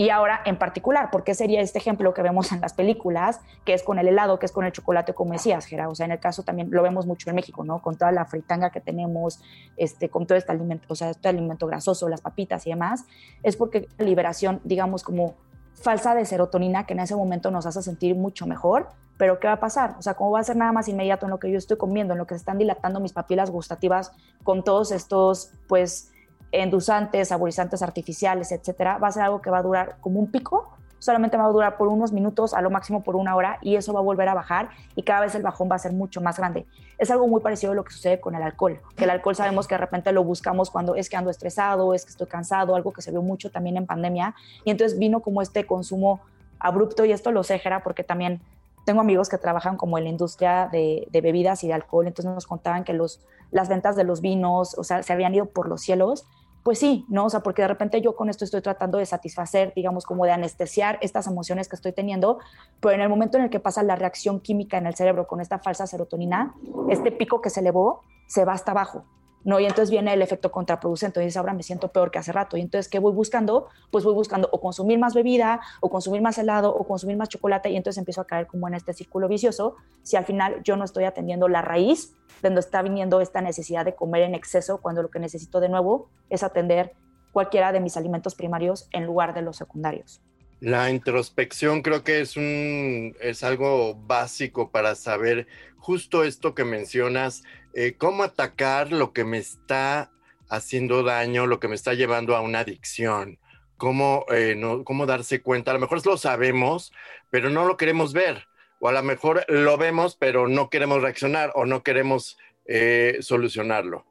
Y 0.00 0.10
ahora 0.10 0.40
en 0.44 0.56
particular, 0.56 1.10
¿por 1.10 1.24
qué 1.24 1.34
sería 1.34 1.60
este 1.60 1.78
ejemplo 1.78 2.14
que 2.14 2.22
vemos 2.22 2.52
en 2.52 2.60
las 2.60 2.72
películas, 2.72 3.40
que 3.64 3.74
es 3.74 3.82
con 3.82 3.98
el 3.98 4.06
helado, 4.06 4.38
que 4.38 4.46
es 4.46 4.52
con 4.52 4.64
el 4.64 4.70
chocolate, 4.70 5.12
como 5.12 5.32
decías, 5.32 5.66
Gerardo? 5.66 5.90
O 5.90 5.94
sea, 5.96 6.06
en 6.06 6.12
el 6.12 6.20
caso 6.20 6.44
también 6.44 6.68
lo 6.70 6.84
vemos 6.84 7.04
mucho 7.04 7.28
en 7.30 7.34
México, 7.34 7.64
¿no? 7.64 7.82
Con 7.82 7.96
toda 7.96 8.12
la 8.12 8.24
fritanga 8.24 8.70
que 8.70 8.80
tenemos, 8.80 9.42
este, 9.76 10.08
con 10.08 10.24
todo 10.24 10.38
este 10.38 10.52
alimento, 10.52 10.86
o 10.88 10.94
sea, 10.94 11.10
este 11.10 11.28
alimento 11.28 11.66
grasoso, 11.66 12.08
las 12.08 12.20
papitas 12.20 12.64
y 12.68 12.70
demás, 12.70 13.06
es 13.42 13.56
porque 13.56 13.88
liberación, 13.98 14.60
digamos, 14.62 15.02
como 15.02 15.34
falsa 15.74 16.14
de 16.14 16.24
serotonina 16.26 16.86
que 16.86 16.92
en 16.92 17.00
ese 17.00 17.16
momento 17.16 17.50
nos 17.50 17.66
hace 17.66 17.82
sentir 17.82 18.14
mucho 18.14 18.46
mejor, 18.46 18.90
pero 19.16 19.40
¿qué 19.40 19.48
va 19.48 19.54
a 19.54 19.60
pasar? 19.60 19.96
O 19.98 20.02
sea, 20.02 20.14
¿cómo 20.14 20.30
va 20.30 20.38
a 20.38 20.44
ser 20.44 20.56
nada 20.56 20.70
más 20.70 20.86
inmediato 20.86 21.26
en 21.26 21.30
lo 21.30 21.40
que 21.40 21.50
yo 21.50 21.58
estoy 21.58 21.76
comiendo, 21.76 22.14
en 22.14 22.18
lo 22.18 22.26
que 22.28 22.34
se 22.34 22.38
están 22.38 22.58
dilatando 22.58 23.00
mis 23.00 23.12
papilas 23.12 23.50
gustativas 23.50 24.12
con 24.44 24.62
todos 24.62 24.92
estos, 24.92 25.50
pues, 25.66 26.12
endulzantes, 26.52 27.28
saborizantes 27.28 27.82
artificiales, 27.82 28.52
etcétera, 28.52 28.98
va 28.98 29.08
a 29.08 29.12
ser 29.12 29.24
algo 29.24 29.42
que 29.42 29.50
va 29.50 29.58
a 29.58 29.62
durar 29.62 29.96
como 30.00 30.20
un 30.20 30.30
pico, 30.30 30.70
solamente 30.98 31.36
va 31.36 31.44
a 31.44 31.48
durar 31.48 31.76
por 31.76 31.88
unos 31.88 32.12
minutos, 32.12 32.54
a 32.54 32.60
lo 32.60 32.70
máximo 32.70 33.02
por 33.02 33.16
una 33.16 33.36
hora, 33.36 33.58
y 33.62 33.76
eso 33.76 33.92
va 33.92 34.00
a 34.00 34.02
volver 34.02 34.28
a 34.28 34.34
bajar 34.34 34.70
y 34.94 35.02
cada 35.02 35.20
vez 35.20 35.34
el 35.34 35.42
bajón 35.42 35.68
va 35.70 35.76
a 35.76 35.78
ser 35.78 35.92
mucho 35.92 36.20
más 36.20 36.38
grande. 36.38 36.66
Es 36.98 37.10
algo 37.10 37.28
muy 37.28 37.40
parecido 37.40 37.72
a 37.72 37.74
lo 37.74 37.84
que 37.84 37.92
sucede 37.92 38.20
con 38.20 38.34
el 38.34 38.42
alcohol, 38.42 38.80
que 38.96 39.04
el 39.04 39.10
alcohol 39.10 39.36
sabemos 39.36 39.68
que 39.68 39.74
de 39.74 39.78
repente 39.78 40.12
lo 40.12 40.24
buscamos 40.24 40.70
cuando 40.70 40.94
es 40.94 41.08
que 41.08 41.16
ando 41.16 41.30
estresado, 41.30 41.94
es 41.94 42.04
que 42.04 42.10
estoy 42.10 42.26
cansado, 42.26 42.74
algo 42.74 42.92
que 42.92 43.02
se 43.02 43.10
vio 43.10 43.22
mucho 43.22 43.50
también 43.50 43.76
en 43.76 43.86
pandemia, 43.86 44.34
y 44.64 44.70
entonces 44.70 44.98
vino 44.98 45.20
como 45.20 45.42
este 45.42 45.66
consumo 45.66 46.20
abrupto, 46.58 47.04
y 47.04 47.12
esto 47.12 47.30
lo 47.30 47.44
sé, 47.44 47.60
porque 47.84 48.02
también 48.02 48.40
tengo 48.84 49.00
amigos 49.00 49.28
que 49.28 49.38
trabajan 49.38 49.76
como 49.76 49.98
en 49.98 50.04
la 50.04 50.10
industria 50.10 50.68
de, 50.72 51.06
de, 51.10 51.20
bebidas 51.20 51.62
y 51.62 51.68
de 51.68 51.74
alcohol, 51.74 52.06
entonces 52.06 52.32
nos 52.32 52.46
contaban 52.46 52.84
que 52.84 52.94
los, 52.94 53.20
las 53.50 53.68
ventas 53.68 53.94
de 53.96 54.02
los 54.02 54.20
vinos, 54.20 54.76
o 54.78 54.82
sea, 54.82 55.02
se 55.02 55.12
habían 55.12 55.34
ido 55.34 55.46
por 55.46 55.68
los 55.68 55.82
cielos 55.82 56.26
pues 56.62 56.78
sí, 56.78 57.04
¿no? 57.08 57.26
O 57.26 57.30
sea, 57.30 57.40
porque 57.40 57.62
de 57.62 57.68
repente 57.68 58.00
yo 58.00 58.14
con 58.14 58.28
esto 58.28 58.44
estoy 58.44 58.60
tratando 58.60 58.98
de 58.98 59.06
satisfacer, 59.06 59.72
digamos, 59.74 60.04
como 60.04 60.24
de 60.24 60.32
anestesiar 60.32 60.98
estas 61.00 61.26
emociones 61.26 61.68
que 61.68 61.76
estoy 61.76 61.92
teniendo, 61.92 62.38
pero 62.80 62.94
en 62.94 63.00
el 63.00 63.08
momento 63.08 63.38
en 63.38 63.44
el 63.44 63.50
que 63.50 63.60
pasa 63.60 63.82
la 63.82 63.96
reacción 63.96 64.40
química 64.40 64.78
en 64.78 64.86
el 64.86 64.94
cerebro 64.94 65.26
con 65.26 65.40
esta 65.40 65.58
falsa 65.58 65.86
serotonina, 65.86 66.54
este 66.88 67.12
pico 67.12 67.40
que 67.40 67.50
se 67.50 67.60
elevó 67.60 68.02
se 68.26 68.44
va 68.44 68.52
hasta 68.52 68.72
abajo. 68.72 69.04
¿No? 69.44 69.60
Y 69.60 69.64
entonces 69.64 69.90
viene 69.90 70.12
el 70.12 70.22
efecto 70.22 70.50
contraproducente, 70.50 71.20
entonces 71.20 71.36
ahora 71.36 71.54
me 71.54 71.62
siento 71.62 71.88
peor 71.88 72.10
que 72.10 72.18
hace 72.18 72.32
rato. 72.32 72.56
Y 72.56 72.60
entonces, 72.60 72.88
¿qué 72.88 72.98
voy 72.98 73.12
buscando? 73.12 73.68
Pues 73.90 74.04
voy 74.04 74.14
buscando 74.14 74.48
o 74.52 74.60
consumir 74.60 74.98
más 74.98 75.14
bebida, 75.14 75.60
o 75.80 75.90
consumir 75.90 76.22
más 76.22 76.38
helado, 76.38 76.74
o 76.74 76.86
consumir 76.86 77.16
más 77.16 77.28
chocolate, 77.28 77.70
y 77.70 77.76
entonces 77.76 77.98
empiezo 77.98 78.20
a 78.20 78.26
caer 78.26 78.46
como 78.46 78.68
en 78.68 78.74
este 78.74 78.92
círculo 78.92 79.28
vicioso, 79.28 79.76
si 80.02 80.16
al 80.16 80.24
final 80.24 80.62
yo 80.62 80.76
no 80.76 80.84
estoy 80.84 81.04
atendiendo 81.04 81.48
la 81.48 81.62
raíz 81.62 82.14
de 82.42 82.48
donde 82.48 82.60
está 82.60 82.82
viniendo 82.82 83.20
esta 83.20 83.40
necesidad 83.40 83.84
de 83.84 83.94
comer 83.94 84.22
en 84.22 84.34
exceso, 84.34 84.78
cuando 84.78 85.02
lo 85.02 85.10
que 85.10 85.18
necesito 85.18 85.60
de 85.60 85.68
nuevo 85.68 86.08
es 86.30 86.42
atender 86.42 86.94
cualquiera 87.32 87.72
de 87.72 87.80
mis 87.80 87.96
alimentos 87.96 88.34
primarios 88.34 88.88
en 88.92 89.04
lugar 89.04 89.34
de 89.34 89.42
los 89.42 89.56
secundarios. 89.56 90.20
La 90.60 90.90
introspección 90.90 91.82
creo 91.82 92.02
que 92.02 92.20
es 92.20 92.36
un 92.36 93.14
es 93.20 93.44
algo 93.44 93.94
básico 93.94 94.70
para 94.72 94.96
saber 94.96 95.46
justo 95.76 96.24
esto 96.24 96.54
que 96.54 96.64
mencionas, 96.64 97.44
eh, 97.78 97.94
cómo 97.96 98.24
atacar 98.24 98.90
lo 98.90 99.12
que 99.12 99.24
me 99.24 99.38
está 99.38 100.10
haciendo 100.48 101.02
daño, 101.04 101.46
lo 101.46 101.60
que 101.60 101.68
me 101.68 101.76
está 101.76 101.94
llevando 101.94 102.34
a 102.34 102.40
una 102.40 102.60
adicción, 102.60 103.38
cómo, 103.76 104.24
eh, 104.30 104.54
no, 104.56 104.82
cómo 104.82 105.06
darse 105.06 105.42
cuenta. 105.42 105.70
A 105.70 105.74
lo 105.74 105.80
mejor 105.80 106.04
lo 106.04 106.16
sabemos, 106.16 106.92
pero 107.30 107.50
no 107.50 107.66
lo 107.66 107.76
queremos 107.76 108.12
ver, 108.12 108.46
o 108.80 108.88
a 108.88 108.92
lo 108.92 109.02
mejor 109.02 109.44
lo 109.48 109.76
vemos, 109.76 110.16
pero 110.16 110.48
no 110.48 110.70
queremos 110.70 111.02
reaccionar 111.02 111.52
o 111.54 111.66
no 111.66 111.84
queremos 111.84 112.36
eh, 112.66 113.18
solucionarlo 113.20 114.04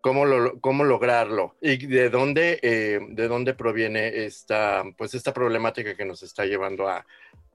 cómo, 0.00 0.24
cómo 0.60 0.84
lograrlo 0.84 1.56
y 1.60 1.86
de 1.86 2.10
dónde, 2.10 2.58
eh, 2.62 3.00
de 3.08 3.28
dónde 3.28 3.54
proviene 3.54 4.24
esta, 4.24 4.84
pues 4.96 5.14
esta 5.14 5.32
problemática 5.32 5.94
que 5.94 6.04
nos 6.04 6.22
está 6.22 6.44
llevando 6.44 6.88
a, 6.88 7.04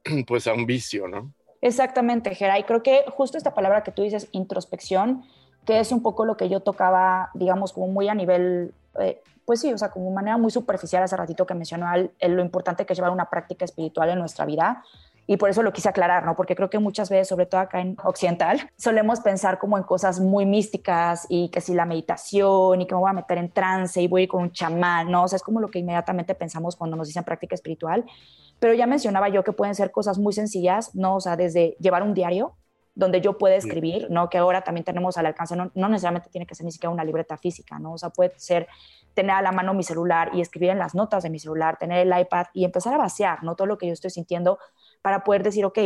pues 0.28 0.48
a 0.48 0.54
un 0.54 0.66
vicio, 0.66 1.08
¿no? 1.08 1.34
Exactamente, 1.62 2.36
Gera. 2.36 2.60
Y 2.60 2.64
creo 2.64 2.84
que 2.84 3.06
justo 3.08 3.38
esta 3.38 3.54
palabra 3.54 3.84
que 3.84 3.94
tú 3.94 4.04
dices, 4.04 4.28
introspección, 4.34 5.24
que 5.66 5.80
es 5.80 5.92
un 5.92 6.02
poco 6.02 6.26
lo 6.26 6.38
que 6.38 6.50
yo 6.50 6.60
tocaba, 6.60 7.30
digamos, 7.34 7.74
como 7.74 7.88
muy 7.88 8.10
a 8.10 8.16
nivel, 8.16 8.74
eh, 9.00 9.22
pues 9.46 9.62
sí, 9.62 9.72
o 9.74 9.78
sea, 9.78 9.90
como 9.90 10.12
manera 10.12 10.38
muy 10.38 10.52
superficial 10.52 11.04
hace 11.04 11.18
ratito 11.18 11.46
que 11.46 11.54
mencionó 11.54 11.88
lo 12.22 12.42
importante 12.42 12.86
que 12.86 12.94
es 12.94 12.98
llevar 12.98 13.12
una 13.12 13.30
práctica 13.30 13.66
espiritual 13.66 14.10
en 14.10 14.20
nuestra 14.20 14.46
vida. 14.46 14.84
Y 15.26 15.38
por 15.38 15.50
eso 15.50 15.64
lo 15.64 15.72
quise 15.72 15.88
aclarar, 15.88 16.26
¿no? 16.26 16.36
Porque 16.36 16.54
creo 16.54 16.70
que 16.70 16.80
muchas 16.80 17.10
veces, 17.10 17.30
sobre 17.30 17.46
todo 17.46 17.62
acá 17.62 17.80
en 17.80 17.96
Occidental, 18.04 18.70
solemos 18.78 19.22
pensar 19.22 19.58
como 19.58 19.78
en 19.78 19.84
cosas 19.84 20.20
muy 20.20 20.46
místicas 20.46 21.26
y 21.30 21.48
que 21.50 21.62
si 21.62 21.74
la 21.74 21.86
meditación 21.86 22.82
y 22.82 22.88
que 22.88 22.94
me 22.94 23.00
voy 23.00 23.10
a 23.10 23.14
meter 23.14 23.38
en 23.38 23.50
trance 23.50 24.02
y 24.02 24.08
voy 24.08 24.28
con 24.28 24.44
un 24.44 24.52
chamán, 24.52 25.10
¿no? 25.10 25.24
O 25.24 25.28
sea, 25.28 25.38
es 25.38 25.44
como 25.44 25.62
lo 25.62 25.70
que 25.70 25.80
inmediatamente 25.80 26.36
pensamos 26.36 26.76
cuando 26.76 26.98
nos 26.98 27.08
dicen 27.08 27.24
práctica 27.24 27.56
espiritual. 27.56 28.04
Pero 28.60 28.74
ya 28.74 28.86
mencionaba 28.86 29.30
yo 29.30 29.44
que 29.44 29.54
pueden 29.54 29.76
ser 29.76 29.92
cosas 29.92 30.18
muy 30.18 30.34
sencillas, 30.34 30.94
¿no? 30.94 31.16
O 31.16 31.22
sea, 31.22 31.38
desde 31.38 31.78
llevar 31.80 32.04
un 32.04 32.14
diario, 32.14 32.56
donde 32.96 33.22
yo 33.22 33.38
pueda 33.38 33.56
escribir, 33.56 34.08
¿no? 34.10 34.30
Que 34.30 34.38
ahora 34.38 34.64
también 34.64 34.84
tenemos 34.84 35.18
al 35.18 35.26
alcance, 35.26 35.56
no, 35.56 35.72
no, 35.74 35.90
necesariamente 35.90 36.30
tiene 36.30 36.46
que 36.46 36.56
ser 36.56 36.66
ni 36.66 36.72
siquiera 36.72 36.92
una 36.92 37.04
libreta 37.04 37.38
física, 37.38 37.80
¿no? 37.80 37.94
O 37.94 37.98
sea, 37.98 38.10
puede 38.10 38.34
ser 38.38 38.68
tener 39.14 39.32
a 39.32 39.42
la 39.42 39.52
mano 39.52 39.74
mi 39.74 39.84
celular 39.84 40.30
y 40.34 40.42
escribir 40.42 40.70
en 40.70 40.80
las 40.80 40.94
notas 40.94 41.24
de 41.24 41.30
mi 41.30 41.40
celular, 41.40 41.78
tener 41.78 42.06
el 42.06 42.20
iPad 42.20 42.48
y 42.54 42.66
empezar 42.66 42.94
a 42.94 42.98
vaciar, 42.98 43.44
¿no? 43.44 43.56
Todo 43.56 43.68
lo 43.68 43.78
que 43.78 43.88
yo 43.88 43.94
estoy 43.94 44.12
sintiendo 44.12 44.60
para 45.02 45.24
poder 45.24 45.44
decir, 45.44 45.66
ok, 45.66 45.78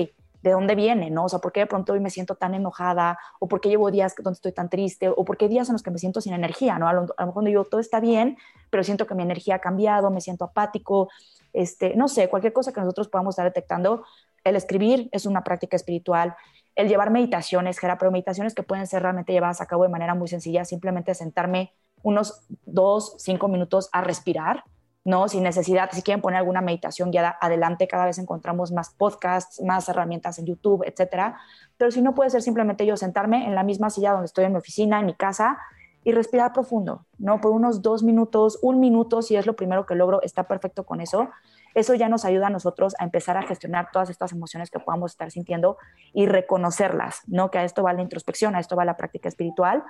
¿de 0.44 0.52
dónde 0.52 0.76
viene, 0.76 1.10
no? 1.10 1.26
O 1.26 1.30
sea, 1.30 1.40
¿por 1.40 1.52
qué 1.52 1.62
de 1.62 1.66
pronto 1.66 1.94
hoy 1.94 2.00
me 2.00 2.10
siento 2.10 2.36
tan 2.36 2.54
enojada? 2.54 3.18
¿O 3.40 3.48
por 3.48 3.62
qué 3.62 3.70
llevo 3.70 3.90
días 3.90 4.14
donde 4.16 4.36
estoy 4.36 4.52
tan 4.52 4.70
triste? 4.70 5.10
¿O 5.10 5.24
por 5.26 5.38
qué 5.38 5.48
días 5.48 5.70
en 5.70 5.74
los 5.74 5.84
que 5.84 5.92
me 5.92 6.00
siento 6.00 6.22
sin 6.22 6.34
energía, 6.34 6.78
no? 6.78 6.88
A 6.88 6.94
lo, 6.94 7.06
a 7.18 7.22
lo 7.22 7.28
mejor 7.28 7.44
digo, 7.46 7.66
todo 7.66 7.80
está 7.80 8.00
bien, 8.00 8.38
pero 8.70 8.84
siento 8.84 9.08
que 9.08 9.16
mi 9.16 9.24
energía 9.24 9.56
ha 9.56 9.60
cambiado, 9.60 10.12
me 10.12 10.22
siento 10.22 10.46
apático, 10.46 11.10
este, 11.54 11.96
no 11.96 12.08
sé, 12.08 12.30
cualquier 12.30 12.54
cosa 12.54 12.72
que 12.72 12.82
nosotros 12.82 13.08
podamos 13.08 13.34
estar 13.34 13.46
detectando, 13.46 14.04
el 14.44 14.56
escribir 14.56 15.10
es 15.12 15.26
una 15.26 15.44
práctica 15.44 15.76
espiritual, 15.76 16.36
el 16.77 16.88
llevar 16.88 17.10
meditaciones, 17.10 17.77
pero 17.81 18.12
meditaciones 18.12 18.53
que 18.53 18.63
pueden 18.63 18.86
ser 18.86 19.01
realmente 19.01 19.34
llevadas 19.34 19.62
a 19.62 19.65
cabo 19.65 19.84
de 19.84 19.89
manera 19.89 20.13
muy 20.13 20.27
sencilla, 20.27 20.63
simplemente 20.63 21.13
sentarme 21.15 21.74
unos 22.03 22.46
dos, 22.65 23.15
cinco 23.17 23.48
minutos 23.48 23.89
a 23.91 24.01
respirar, 24.01 24.63
¿no? 25.03 25.27
Sin 25.27 25.41
necesidad, 25.41 25.89
si 25.91 26.03
quieren 26.03 26.22
poner 26.22 26.38
alguna 26.38 26.62
meditación 26.62 27.10
guiada, 27.10 27.36
adelante, 27.41 27.88
cada 27.88 28.05
vez 28.05 28.19
encontramos 28.19 28.72
más 28.72 28.91
podcasts, 28.91 29.60
más 29.63 29.89
herramientas 29.89 30.38
en 30.38 30.46
YouTube, 30.46 30.84
etcétera. 30.86 31.39
Pero 31.77 31.89
si 31.89 32.01
no 32.03 32.13
puede 32.13 32.29
ser 32.29 32.43
simplemente 32.43 32.86
yo 32.86 32.96
sentarme 32.96 33.48
en 33.48 33.55
la 33.55 33.63
misma 33.63 33.89
silla 33.89 34.12
donde 34.12 34.27
estoy 34.27 34.46
en 34.46 34.51
mi 34.51 34.60
oficina, 34.60 35.00
en 35.00 35.07
mi 35.07 35.15
casa, 35.15 35.57
y 36.03 36.12
respirar 36.12 36.53
profundo, 36.53 37.05
¿no? 37.17 37.41
Por 37.41 37.51
unos 37.51 37.81
dos 37.81 38.03
minutos, 38.03 38.60
un 38.62 38.79
minuto, 38.79 39.22
si 39.22 39.36
es 39.36 39.46
lo 39.46 39.55
primero 39.55 39.86
que 39.86 39.96
logro, 39.96 40.22
está 40.22 40.48
perfecto 40.48 40.86
con 40.86 41.01
eso. 41.01 41.29
Eso 41.77 41.93
ya 41.93 42.10
nos 42.10 42.25
ayuda 42.25 42.48
a 42.48 42.50
nosotros 42.50 42.96
a 42.98 43.03
empezar 43.03 43.38
a 43.38 43.43
gestionar 43.43 43.89
todas 43.93 44.10
estas 44.10 44.31
emociones 44.31 44.72
que 44.72 44.79
podamos 44.79 45.12
estar 45.12 45.29
sintiendo 45.29 45.77
y 46.12 46.25
reconocerlas, 46.25 47.22
¿no? 47.27 47.51
Que 47.51 47.60
a 47.60 47.65
esto 47.65 47.84
va 47.84 47.93
la 47.93 48.01
introspección, 48.01 48.55
a 48.55 48.60
esto 48.60 48.75
va 48.75 48.84
la 48.84 48.98
práctica 48.98 49.29
espiritual, 49.29 49.84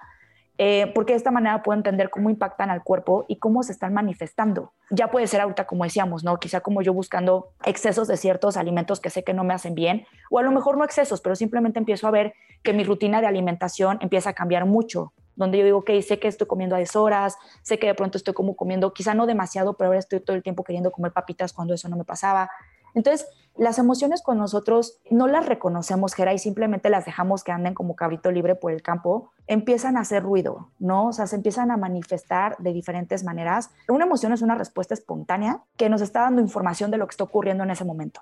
eh, 0.57 0.91
porque 0.93 1.13
de 1.13 1.17
esta 1.17 1.31
manera 1.31 1.63
puedo 1.63 1.77
entender 1.77 2.09
cómo 2.09 2.29
impactan 2.29 2.71
al 2.71 2.83
cuerpo 2.83 3.23
y 3.29 3.37
cómo 3.37 3.63
se 3.63 3.71
están 3.71 3.93
manifestando. 3.93 4.73
Ya 4.89 5.09
puede 5.09 5.27
ser 5.27 5.39
ahorita, 5.39 5.65
como 5.65 5.85
decíamos, 5.85 6.25
¿no? 6.25 6.37
Quizá 6.41 6.59
como 6.59 6.81
yo 6.81 6.93
buscando 6.93 7.53
excesos 7.63 8.09
de 8.09 8.17
ciertos 8.17 8.57
alimentos 8.57 8.99
que 8.99 9.09
sé 9.09 9.23
que 9.23 9.33
no 9.33 9.45
me 9.45 9.53
hacen 9.53 9.73
bien, 9.73 10.05
o 10.29 10.39
a 10.39 10.43
lo 10.43 10.51
mejor 10.51 10.77
no 10.77 10.83
excesos, 10.83 11.21
pero 11.21 11.37
simplemente 11.37 11.79
empiezo 11.79 12.05
a 12.09 12.11
ver 12.11 12.33
que 12.63 12.73
mi 12.73 12.83
rutina 12.83 13.21
de 13.21 13.27
alimentación 13.27 13.97
empieza 14.01 14.31
a 14.31 14.33
cambiar 14.33 14.65
mucho, 14.65 15.13
donde 15.37 15.59
yo 15.59 15.63
digo, 15.63 15.77
ok, 15.77 15.91
sé 16.05 16.19
que 16.19 16.27
estoy 16.27 16.47
comiendo 16.47 16.75
a 16.75 16.79
deshoras, 16.79 17.37
sé 17.61 17.79
que 17.79 17.87
de 17.87 17.95
pronto 17.95 18.17
estoy 18.17 18.33
como 18.33 18.55
comiendo, 18.55 18.91
quizá 18.91 19.13
no 19.13 19.25
demasiado, 19.25 19.77
pero 19.77 19.87
ahora 19.87 19.99
estoy 19.99 20.19
todo 20.19 20.35
el 20.35 20.43
tiempo 20.43 20.63
queriendo 20.63 20.91
comer 20.91 21.13
papitas 21.13 21.53
cuando 21.53 21.73
eso 21.73 21.87
no 21.87 21.95
me 21.95 22.03
pasaba. 22.03 22.49
Entonces, 22.93 23.27
las 23.55 23.77
emociones 23.77 24.21
con 24.23 24.37
nosotros 24.37 24.99
no 25.11 25.27
las 25.27 25.45
reconocemos, 25.45 26.13
Gera, 26.13 26.33
y 26.33 26.39
simplemente 26.39 26.89
las 26.89 27.05
dejamos 27.05 27.43
que 27.43 27.51
anden 27.51 27.75
como 27.75 27.95
cabrito 27.95 28.31
libre 28.31 28.55
por 28.55 28.71
el 28.71 28.81
campo, 28.81 29.31
empiezan 29.45 29.97
a 29.97 30.01
hacer 30.01 30.23
ruido, 30.23 30.71
¿no? 30.79 31.07
O 31.07 31.13
sea, 31.13 31.27
se 31.27 31.35
empiezan 31.35 31.69
a 31.69 31.77
manifestar 31.77 32.57
de 32.57 32.73
diferentes 32.73 33.23
maneras. 33.23 33.69
Una 33.87 34.05
emoción 34.05 34.33
es 34.33 34.41
una 34.41 34.55
respuesta 34.55 34.95
espontánea 34.95 35.61
que 35.75 35.89
nos 35.89 36.01
está 36.01 36.21
dando 36.21 36.41
información 36.41 36.89
de 36.89 36.97
lo 36.97 37.05
que 37.07 37.11
está 37.11 37.23
ocurriendo 37.23 37.63
en 37.63 37.71
ese 37.71 37.85
momento. 37.85 38.21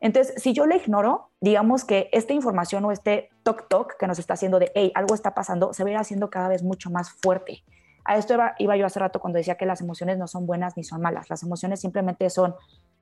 Entonces, 0.00 0.42
si 0.42 0.54
yo 0.54 0.66
le 0.66 0.76
ignoro, 0.76 1.30
digamos 1.40 1.84
que 1.84 2.08
esta 2.12 2.32
información 2.32 2.84
o 2.84 2.92
este 2.92 3.28
toc-toc 3.44 3.96
que 3.98 4.06
nos 4.06 4.18
está 4.18 4.34
haciendo 4.34 4.58
de, 4.58 4.72
hey, 4.74 4.92
algo 4.94 5.14
está 5.14 5.34
pasando, 5.34 5.74
se 5.74 5.84
va 5.84 5.90
a 5.90 5.92
ir 5.92 5.98
haciendo 5.98 6.30
cada 6.30 6.48
vez 6.48 6.62
mucho 6.62 6.90
más 6.90 7.10
fuerte. 7.10 7.62
A 8.04 8.16
esto 8.16 8.32
iba, 8.34 8.54
iba, 8.58 8.76
yo 8.76 8.86
hace 8.86 8.98
rato 8.98 9.20
cuando 9.20 9.36
decía 9.36 9.56
que 9.56 9.66
las 9.66 9.82
emociones 9.82 10.16
no 10.16 10.26
son 10.26 10.46
buenas 10.46 10.76
ni 10.76 10.84
son 10.84 11.02
malas. 11.02 11.28
Las 11.28 11.42
emociones 11.42 11.80
simplemente 11.80 12.30
son 12.30 12.54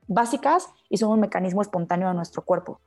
básicas 0.09 0.69
y 0.89 0.97
son 0.97 1.11
un 1.13 1.21
mecanismo 1.21 1.63
espontáneo 1.63 2.09
de 2.09 2.15
nuestro 2.15 2.43
cuerpo. 2.43 2.81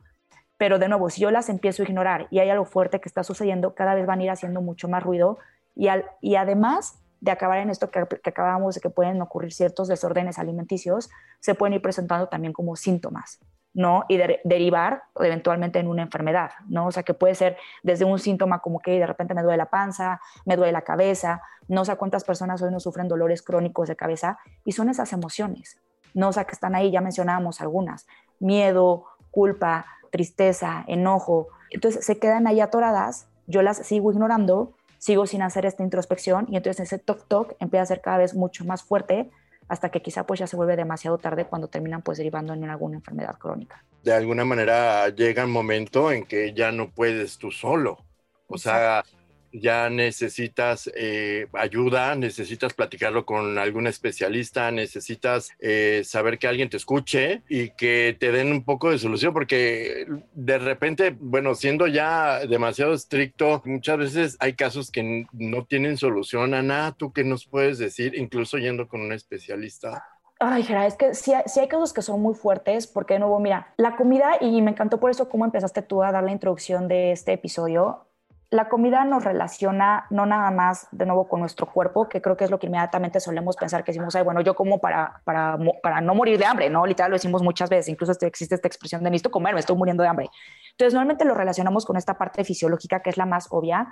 Pero 0.57 0.77
de 0.77 0.89
nuevo, 0.89 1.09
si 1.09 1.21
yo 1.21 1.31
las 1.31 1.47
empiezo 1.49 1.81
a 1.81 1.85
ignorar 1.85 2.27
y 2.29 2.39
hay 2.39 2.49
algo 2.49 2.65
fuerte 2.65 2.99
que 2.99 3.07
está 3.07 3.23
sucediendo, 3.23 3.73
cada 3.75 3.95
vez 3.95 4.05
van 4.05 4.19
a 4.19 4.23
ir 4.23 4.29
haciendo 4.29 4.61
mucho 4.61 4.89
más 4.89 5.01
ruido 5.01 5.39
y, 5.73 5.87
al, 5.87 6.05
y 6.19 6.35
además 6.35 6.99
de 7.21 7.31
acabar 7.31 7.59
en 7.59 7.69
esto 7.69 7.89
que, 7.91 8.05
que, 8.21 8.29
acabamos 8.29 8.75
de 8.75 8.81
que 8.81 8.89
pueden 8.89 9.21
ocurrir 9.21 9.53
ciertos 9.53 9.87
desórdenes 9.87 10.37
alimenticios, 10.37 11.09
se 11.39 11.55
pueden 11.55 11.73
ir 11.75 11.81
presentando 11.81 12.27
también 12.27 12.51
como 12.51 12.75
síntomas. 12.75 13.39
¿No? 13.73 14.03
Y 14.09 14.17
derivar 14.43 15.03
eventualmente 15.19 15.79
en 15.79 15.87
una 15.87 16.01
enfermedad, 16.01 16.51
¿no? 16.67 16.87
O 16.87 16.91
sea, 16.91 17.03
que 17.03 17.13
puede 17.13 17.35
ser 17.35 17.57
desde 17.83 18.05
un 18.05 18.19
síntoma 18.19 18.59
como 18.59 18.79
que 18.79 18.99
de 18.99 19.07
repente 19.07 19.33
me 19.33 19.43
duele 19.43 19.57
la 19.57 19.69
panza, 19.69 20.19
me 20.45 20.57
duele 20.57 20.73
la 20.73 20.81
cabeza, 20.81 21.41
no 21.67 21.85
sé 21.85 21.95
cuántas 21.95 22.23
personas 22.23 22.61
hoy 22.61 22.71
no 22.71 22.79
sufren 22.79 23.07
dolores 23.07 23.41
crónicos 23.41 23.87
de 23.87 23.95
cabeza 23.95 24.39
y 24.65 24.73
son 24.73 24.89
esas 24.89 25.13
emociones, 25.13 25.79
¿no? 26.13 26.29
O 26.29 26.33
sea, 26.33 26.43
que 26.43 26.51
están 26.51 26.75
ahí, 26.75 26.91
ya 26.91 27.01
mencionábamos 27.01 27.61
algunas, 27.61 28.07
miedo, 28.39 29.05
culpa, 29.31 29.85
tristeza, 30.11 30.83
enojo, 30.87 31.47
entonces 31.69 32.05
se 32.05 32.19
quedan 32.19 32.47
ahí 32.47 32.59
atoradas, 32.59 33.27
yo 33.47 33.61
las 33.61 33.77
sigo 33.77 34.11
ignorando, 34.11 34.73
sigo 34.97 35.25
sin 35.25 35.41
hacer 35.41 35.65
esta 35.65 35.83
introspección 35.83 36.45
y 36.49 36.57
entonces 36.57 36.87
ese 36.87 36.99
toc 36.99 37.27
toc 37.27 37.55
empieza 37.59 37.83
a 37.83 37.85
ser 37.85 38.01
cada 38.01 38.17
vez 38.17 38.35
mucho 38.35 38.65
más 38.65 38.83
fuerte 38.83 39.31
hasta 39.71 39.89
que 39.89 40.01
quizá 40.01 40.25
pues 40.25 40.37
ya 40.37 40.47
se 40.47 40.57
vuelve 40.57 40.75
demasiado 40.75 41.17
tarde 41.17 41.45
cuando 41.45 41.69
terminan 41.69 42.01
pues 42.01 42.17
derivando 42.17 42.53
en 42.53 42.69
alguna 42.69 42.97
enfermedad 42.97 43.37
crónica. 43.37 43.85
De 44.03 44.11
alguna 44.11 44.43
manera 44.43 45.07
llega 45.07 45.45
un 45.45 45.51
momento 45.51 46.11
en 46.11 46.25
que 46.25 46.53
ya 46.53 46.73
no 46.73 46.91
puedes 46.91 47.37
tú 47.37 47.51
solo. 47.51 48.03
O 48.47 48.57
sea, 48.57 49.01
ya 49.51 49.89
necesitas 49.89 50.89
eh, 50.95 51.47
ayuda, 51.53 52.15
necesitas 52.15 52.73
platicarlo 52.73 53.25
con 53.25 53.57
algún 53.57 53.87
especialista, 53.87 54.71
necesitas 54.71 55.51
eh, 55.59 56.01
saber 56.05 56.39
que 56.39 56.47
alguien 56.47 56.69
te 56.69 56.77
escuche 56.77 57.43
y 57.49 57.69
que 57.71 58.15
te 58.19 58.31
den 58.31 58.51
un 58.51 58.63
poco 58.63 58.91
de 58.91 58.99
solución, 58.99 59.33
porque 59.33 60.05
de 60.33 60.57
repente, 60.57 61.15
bueno, 61.19 61.55
siendo 61.55 61.87
ya 61.87 62.45
demasiado 62.47 62.93
estricto, 62.93 63.61
muchas 63.65 63.97
veces 63.97 64.37
hay 64.39 64.53
casos 64.53 64.91
que 64.91 65.25
no 65.31 65.65
tienen 65.65 65.97
solución. 65.97 66.53
Ana, 66.53 66.95
¿tú 66.97 67.11
qué 67.11 67.23
nos 67.23 67.45
puedes 67.45 67.77
decir, 67.77 68.15
incluso 68.15 68.57
yendo 68.57 68.87
con 68.87 69.01
un 69.01 69.13
especialista? 69.13 70.05
Ay, 70.43 70.65
es 70.87 70.95
que 70.95 71.13
sí, 71.13 71.33
sí, 71.45 71.59
hay 71.59 71.67
casos 71.67 71.93
que 71.93 72.01
son 72.01 72.19
muy 72.19 72.33
fuertes, 72.33 72.87
porque 72.87 73.13
de 73.13 73.19
nuevo, 73.19 73.39
mira, 73.39 73.75
la 73.77 73.95
comida, 73.95 74.37
y 74.41 74.59
me 74.63 74.71
encantó 74.71 74.99
por 74.99 75.11
eso 75.11 75.29
cómo 75.29 75.45
empezaste 75.45 75.83
tú 75.83 76.01
a 76.01 76.11
dar 76.11 76.23
la 76.23 76.31
introducción 76.31 76.87
de 76.87 77.11
este 77.11 77.33
episodio, 77.33 78.07
la 78.51 78.67
comida 78.67 79.05
nos 79.05 79.23
relaciona 79.23 80.07
no 80.09 80.25
nada 80.25 80.51
más 80.51 80.89
de 80.91 81.05
nuevo 81.05 81.29
con 81.29 81.39
nuestro 81.39 81.67
cuerpo, 81.67 82.09
que 82.09 82.21
creo 82.21 82.35
que 82.35 82.43
es 82.43 82.51
lo 82.51 82.59
que 82.59 82.67
inmediatamente 82.67 83.21
solemos 83.21 83.55
pensar 83.55 83.85
que 83.85 83.93
decimos, 83.93 84.13
Ay, 84.13 84.23
bueno, 84.23 84.41
yo 84.41 84.55
como 84.55 84.79
para, 84.79 85.21
para, 85.23 85.57
para 85.81 86.01
no 86.01 86.13
morir 86.13 86.37
de 86.37 86.45
hambre, 86.45 86.69
¿no? 86.69 86.85
Literal 86.85 87.11
lo 87.11 87.15
decimos 87.15 87.41
muchas 87.41 87.69
veces, 87.69 87.87
incluso 87.87 88.11
este, 88.11 88.27
existe 88.27 88.55
esta 88.55 88.67
expresión 88.67 89.03
de 89.05 89.09
necesito 89.09 89.31
comer, 89.31 89.53
me 89.53 89.61
estoy 89.61 89.77
muriendo 89.77 90.03
de 90.03 90.09
hambre. 90.09 90.29
Entonces, 90.71 90.93
normalmente 90.93 91.23
lo 91.23 91.33
relacionamos 91.33 91.85
con 91.85 91.95
esta 91.95 92.17
parte 92.17 92.43
fisiológica 92.43 93.01
que 93.01 93.09
es 93.09 93.15
la 93.15 93.25
más 93.25 93.47
obvia, 93.51 93.87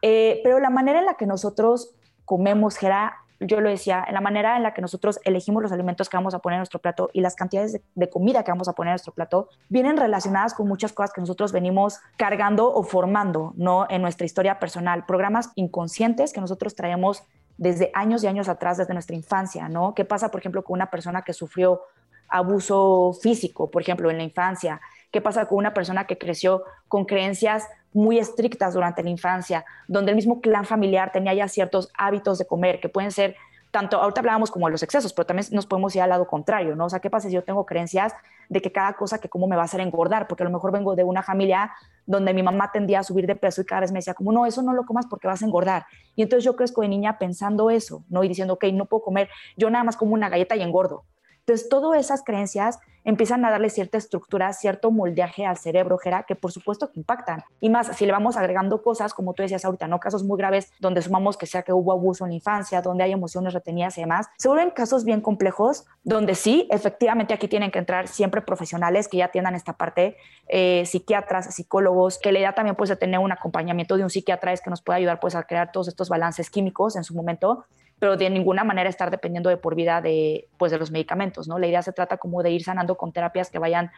eh, 0.00 0.40
pero 0.42 0.58
la 0.58 0.70
manera 0.70 1.00
en 1.00 1.04
la 1.04 1.14
que 1.14 1.26
nosotros 1.26 1.94
comemos, 2.24 2.78
Gera, 2.78 3.18
yo 3.40 3.60
lo 3.60 3.68
decía, 3.68 4.04
en 4.06 4.14
la 4.14 4.20
manera 4.20 4.56
en 4.56 4.62
la 4.62 4.72
que 4.72 4.80
nosotros 4.80 5.20
elegimos 5.24 5.62
los 5.62 5.72
alimentos 5.72 6.08
que 6.08 6.16
vamos 6.16 6.34
a 6.34 6.38
poner 6.38 6.56
en 6.56 6.60
nuestro 6.60 6.80
plato 6.80 7.10
y 7.12 7.20
las 7.20 7.34
cantidades 7.34 7.80
de, 7.94 8.08
comida 8.08 8.42
que 8.44 8.50
vamos 8.50 8.68
a 8.68 8.72
poner 8.72 8.90
en 8.90 8.94
nuestro 8.94 9.12
plato, 9.12 9.48
vienen 9.68 9.96
relacionadas 9.96 10.54
con 10.54 10.68
muchas 10.68 10.92
cosas 10.92 11.12
que 11.12 11.20
nosotros 11.20 11.52
venimos 11.52 12.00
cargando 12.16 12.72
o 12.72 12.82
formando, 12.82 13.52
¿no? 13.56 13.86
En 13.90 14.02
nuestra 14.02 14.24
historia 14.24 14.58
personal, 14.58 15.04
programas 15.06 15.50
inconscientes 15.54 16.32
que 16.32 16.40
nosotros 16.40 16.74
traemos 16.74 17.24
desde 17.58 17.90
años 17.94 18.22
y 18.24 18.26
años 18.26 18.48
atrás, 18.48 18.78
desde 18.78 18.94
nuestra 18.94 19.16
infancia, 19.16 19.68
¿no? 19.68 19.94
¿Qué 19.94 20.04
pasa, 20.04 20.30
por 20.30 20.40
ejemplo, 20.40 20.64
con 20.64 20.74
una 20.74 20.90
persona 20.90 21.22
que 21.22 21.32
sufrió 21.32 21.82
abuso 22.28 23.12
físico, 23.20 23.70
por 23.70 23.82
ejemplo, 23.82 24.10
en 24.10 24.18
la 24.18 24.24
infancia? 24.24 24.80
¿Qué 25.10 25.20
pasa 25.20 25.46
con 25.46 25.58
una 25.58 25.74
persona 25.74 26.06
que 26.06 26.18
creció 26.18 26.64
con 26.88 27.04
creencias 27.04 27.66
muy 27.96 28.18
estrictas 28.18 28.74
durante 28.74 29.02
la 29.02 29.08
infancia, 29.08 29.64
donde 29.88 30.10
el 30.10 30.16
mismo 30.16 30.40
clan 30.40 30.66
familiar 30.66 31.12
tenía 31.12 31.32
ya 31.32 31.48
ciertos 31.48 31.90
hábitos 31.96 32.38
de 32.38 32.46
comer 32.46 32.78
que 32.78 32.90
pueden 32.90 33.10
ser 33.10 33.36
tanto, 33.70 34.00
ahorita 34.00 34.20
hablábamos 34.20 34.50
como 34.50 34.66
de 34.66 34.72
los 34.72 34.82
excesos, 34.82 35.12
pero 35.12 35.26
también 35.26 35.46
nos 35.52 35.66
podemos 35.66 35.94
ir 35.96 36.02
al 36.02 36.10
lado 36.10 36.26
contrario, 36.26 36.76
¿no? 36.76 36.86
O 36.86 36.90
sea, 36.90 37.00
¿qué 37.00 37.10
pasa 37.10 37.28
si 37.28 37.34
yo 37.34 37.42
tengo 37.42 37.66
creencias 37.66 38.14
de 38.48 38.62
que 38.62 38.70
cada 38.70 38.94
cosa 38.94 39.18
que 39.18 39.28
como 39.28 39.46
me 39.46 39.56
va 39.56 39.62
a 39.62 39.64
hacer 39.64 39.80
engordar? 39.80 40.28
Porque 40.28 40.42
a 40.42 40.46
lo 40.46 40.50
mejor 40.50 40.72
vengo 40.72 40.94
de 40.94 41.04
una 41.04 41.22
familia 41.22 41.72
donde 42.06 42.32
mi 42.32 42.42
mamá 42.42 42.70
tendía 42.72 43.00
a 43.00 43.02
subir 43.02 43.26
de 43.26 43.34
peso 43.34 43.60
y 43.60 43.64
cada 43.64 43.82
vez 43.82 43.92
me 43.92 43.98
decía 43.98 44.14
como, 44.14 44.32
no, 44.32 44.46
eso 44.46 44.62
no 44.62 44.72
lo 44.72 44.84
comas 44.84 45.06
porque 45.06 45.26
vas 45.26 45.42
a 45.42 45.46
engordar. 45.46 45.86
Y 46.14 46.22
entonces 46.22 46.44
yo 46.44 46.54
crezco 46.54 46.82
de 46.82 46.88
niña 46.88 47.18
pensando 47.18 47.70
eso, 47.70 48.04
¿no? 48.08 48.24
Y 48.24 48.28
diciendo, 48.28 48.54
ok, 48.54 48.64
no 48.72 48.86
puedo 48.86 49.02
comer, 49.02 49.28
yo 49.56 49.68
nada 49.68 49.84
más 49.84 49.96
como 49.96 50.14
una 50.14 50.28
galleta 50.28 50.54
y 50.54 50.62
engordo. 50.62 51.04
Entonces, 51.46 51.68
todas 51.68 52.00
esas 52.00 52.24
creencias 52.24 52.80
empiezan 53.04 53.44
a 53.44 53.52
darle 53.52 53.70
cierta 53.70 53.98
estructura, 53.98 54.52
cierto 54.52 54.90
moldeaje 54.90 55.46
al 55.46 55.56
cerebro, 55.56 55.96
Jera, 55.96 56.24
que 56.24 56.34
por 56.34 56.50
supuesto 56.50 56.90
que 56.90 56.98
impactan. 56.98 57.44
Y 57.60 57.70
más, 57.70 57.96
si 57.96 58.04
le 58.04 58.10
vamos 58.10 58.36
agregando 58.36 58.82
cosas, 58.82 59.14
como 59.14 59.32
tú 59.32 59.42
decías 59.44 59.64
ahorita, 59.64 59.86
¿no? 59.86 60.00
Casos 60.00 60.24
muy 60.24 60.36
graves 60.36 60.72
donde 60.80 61.00
sumamos 61.02 61.36
que 61.36 61.46
sea 61.46 61.62
que 61.62 61.72
hubo 61.72 61.92
abuso 61.92 62.24
en 62.24 62.30
la 62.30 62.34
infancia, 62.34 62.82
donde 62.82 63.04
hay 63.04 63.12
emociones 63.12 63.54
retenidas 63.54 63.96
y 63.96 64.00
demás, 64.00 64.26
se 64.38 64.48
vuelven 64.48 64.70
casos 64.72 65.04
bien 65.04 65.20
complejos, 65.20 65.86
donde 66.02 66.34
sí, 66.34 66.66
efectivamente 66.68 67.32
aquí 67.32 67.46
tienen 67.46 67.70
que 67.70 67.78
entrar 67.78 68.08
siempre 68.08 68.42
profesionales 68.42 69.06
que 69.06 69.18
ya 69.18 69.26
atiendan 69.26 69.54
esta 69.54 69.74
parte, 69.74 70.16
eh, 70.48 70.82
psiquiatras, 70.84 71.54
psicólogos, 71.54 72.18
que 72.18 72.32
le 72.32 72.40
da 72.40 72.54
también 72.54 72.74
pues 72.74 72.90
de 72.90 72.96
tener 72.96 73.20
un 73.20 73.30
acompañamiento 73.30 73.96
de 73.96 74.02
un 74.02 74.10
psiquiatra 74.10 74.52
es 74.52 74.60
que 74.60 74.70
nos 74.70 74.82
puede 74.82 74.96
ayudar 74.96 75.20
pues 75.20 75.36
a 75.36 75.44
crear 75.44 75.70
todos 75.70 75.86
estos 75.86 76.08
balances 76.08 76.50
químicos 76.50 76.96
en 76.96 77.04
su 77.04 77.14
momento 77.14 77.66
pero 77.98 78.16
de 78.16 78.28
ninguna 78.30 78.64
manera 78.64 78.88
estar 78.88 79.10
dependiendo 79.10 79.50
de 79.50 79.56
por 79.56 79.74
vida 79.74 80.00
de, 80.00 80.48
pues, 80.58 80.72
de 80.72 80.78
los 80.78 80.90
medicamentos, 80.90 81.48
¿no? 81.48 81.58
La 81.58 81.66
idea 81.66 81.82
se 81.82 81.92
trata 81.92 82.18
como 82.18 82.42
de 82.42 82.50
ir 82.50 82.62
sanando 82.62 82.96
con 82.96 83.12
terapias 83.12 83.50
que 83.50 83.58
vayan 83.58 83.90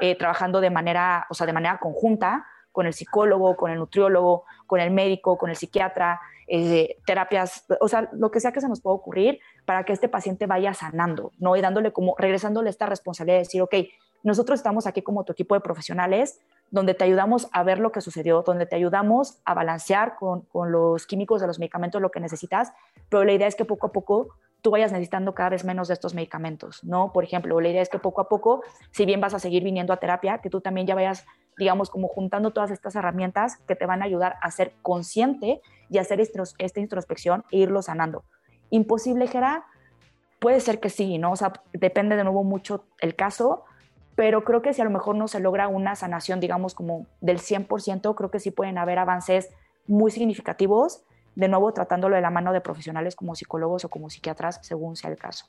eh, 0.00 0.16
trabajando 0.16 0.60
de 0.60 0.70
manera, 0.70 1.26
o 1.30 1.34
sea, 1.34 1.46
de 1.46 1.52
manera 1.52 1.78
conjunta 1.78 2.46
con 2.72 2.86
el 2.86 2.92
psicólogo, 2.92 3.56
con 3.56 3.70
el 3.70 3.78
nutriólogo, 3.78 4.44
con 4.66 4.80
el 4.80 4.90
médico, 4.90 5.38
con 5.38 5.50
el 5.50 5.56
psiquiatra, 5.56 6.20
eh, 6.48 6.96
terapias, 7.06 7.64
o 7.80 7.88
sea, 7.88 8.08
lo 8.12 8.30
que 8.30 8.40
sea 8.40 8.50
que 8.50 8.60
se 8.60 8.68
nos 8.68 8.80
pueda 8.80 8.96
ocurrir 8.96 9.38
para 9.64 9.84
que 9.84 9.92
este 9.92 10.08
paciente 10.08 10.46
vaya 10.46 10.74
sanando, 10.74 11.30
¿no? 11.38 11.54
Y 11.54 11.60
dándole 11.60 11.92
como, 11.92 12.16
regresándole 12.18 12.70
esta 12.70 12.86
responsabilidad 12.86 13.36
de 13.36 13.44
decir, 13.44 13.62
ok, 13.62 13.74
nosotros 14.24 14.58
estamos 14.58 14.86
aquí 14.88 15.02
como 15.02 15.24
tu 15.24 15.32
equipo 15.32 15.54
de 15.54 15.60
profesionales, 15.60 16.40
donde 16.70 16.94
te 16.94 17.04
ayudamos 17.04 17.48
a 17.52 17.62
ver 17.62 17.78
lo 17.78 17.92
que 17.92 18.00
sucedió, 18.00 18.42
donde 18.42 18.66
te 18.66 18.76
ayudamos 18.76 19.38
a 19.44 19.54
balancear 19.54 20.16
con, 20.16 20.42
con 20.42 20.72
los 20.72 21.06
químicos 21.06 21.40
de 21.40 21.46
los 21.46 21.58
medicamentos 21.58 22.00
lo 22.02 22.10
que 22.10 22.20
necesitas, 22.20 22.72
pero 23.08 23.24
la 23.24 23.32
idea 23.32 23.46
es 23.46 23.54
que 23.54 23.64
poco 23.64 23.86
a 23.86 23.92
poco 23.92 24.28
tú 24.64 24.70
vayas 24.70 24.92
necesitando 24.92 25.34
cada 25.34 25.50
vez 25.50 25.62
menos 25.62 25.88
de 25.88 25.94
estos 25.94 26.14
medicamentos, 26.14 26.82
¿no? 26.84 27.12
Por 27.12 27.22
ejemplo, 27.22 27.60
la 27.60 27.68
idea 27.68 27.82
es 27.82 27.90
que 27.90 27.98
poco 27.98 28.22
a 28.22 28.30
poco, 28.30 28.62
si 28.92 29.04
bien 29.04 29.20
vas 29.20 29.34
a 29.34 29.38
seguir 29.38 29.62
viniendo 29.62 29.92
a 29.92 29.98
terapia, 29.98 30.38
que 30.38 30.48
tú 30.48 30.62
también 30.62 30.86
ya 30.86 30.94
vayas, 30.94 31.26
digamos, 31.58 31.90
como 31.90 32.08
juntando 32.08 32.50
todas 32.50 32.70
estas 32.70 32.96
herramientas 32.96 33.58
que 33.68 33.76
te 33.76 33.84
van 33.84 34.00
a 34.00 34.06
ayudar 34.06 34.36
a 34.40 34.50
ser 34.50 34.72
consciente 34.80 35.60
y 35.90 35.98
hacer 35.98 36.18
esta 36.18 36.80
introspección 36.80 37.44
e 37.50 37.58
irlo 37.58 37.82
sanando. 37.82 38.24
¿Imposible, 38.70 39.26
Gera? 39.26 39.66
Puede 40.38 40.60
ser 40.60 40.80
que 40.80 40.88
sí, 40.88 41.18
¿no? 41.18 41.32
O 41.32 41.36
sea, 41.36 41.52
depende 41.74 42.16
de 42.16 42.24
nuevo 42.24 42.42
mucho 42.42 42.86
el 43.00 43.14
caso, 43.14 43.64
pero 44.16 44.44
creo 44.44 44.62
que 44.62 44.72
si 44.72 44.80
a 44.80 44.84
lo 44.84 44.90
mejor 44.90 45.16
no 45.16 45.28
se 45.28 45.40
logra 45.40 45.68
una 45.68 45.96
sanación, 45.96 46.40
digamos, 46.40 46.74
como 46.74 47.06
del 47.20 47.38
100%, 47.38 48.14
creo 48.14 48.30
que 48.30 48.40
sí 48.40 48.50
pueden 48.50 48.78
haber 48.78 48.98
avances 48.98 49.50
muy 49.86 50.10
significativos 50.10 51.04
de 51.34 51.48
nuevo 51.48 51.72
tratándolo 51.72 52.14
de 52.14 52.22
la 52.22 52.30
mano 52.30 52.52
de 52.52 52.60
profesionales 52.60 53.16
como 53.16 53.34
psicólogos 53.34 53.84
o 53.84 53.88
como 53.88 54.08
psiquiatras, 54.10 54.60
según 54.62 54.96
sea 54.96 55.10
el 55.10 55.16
caso. 55.16 55.46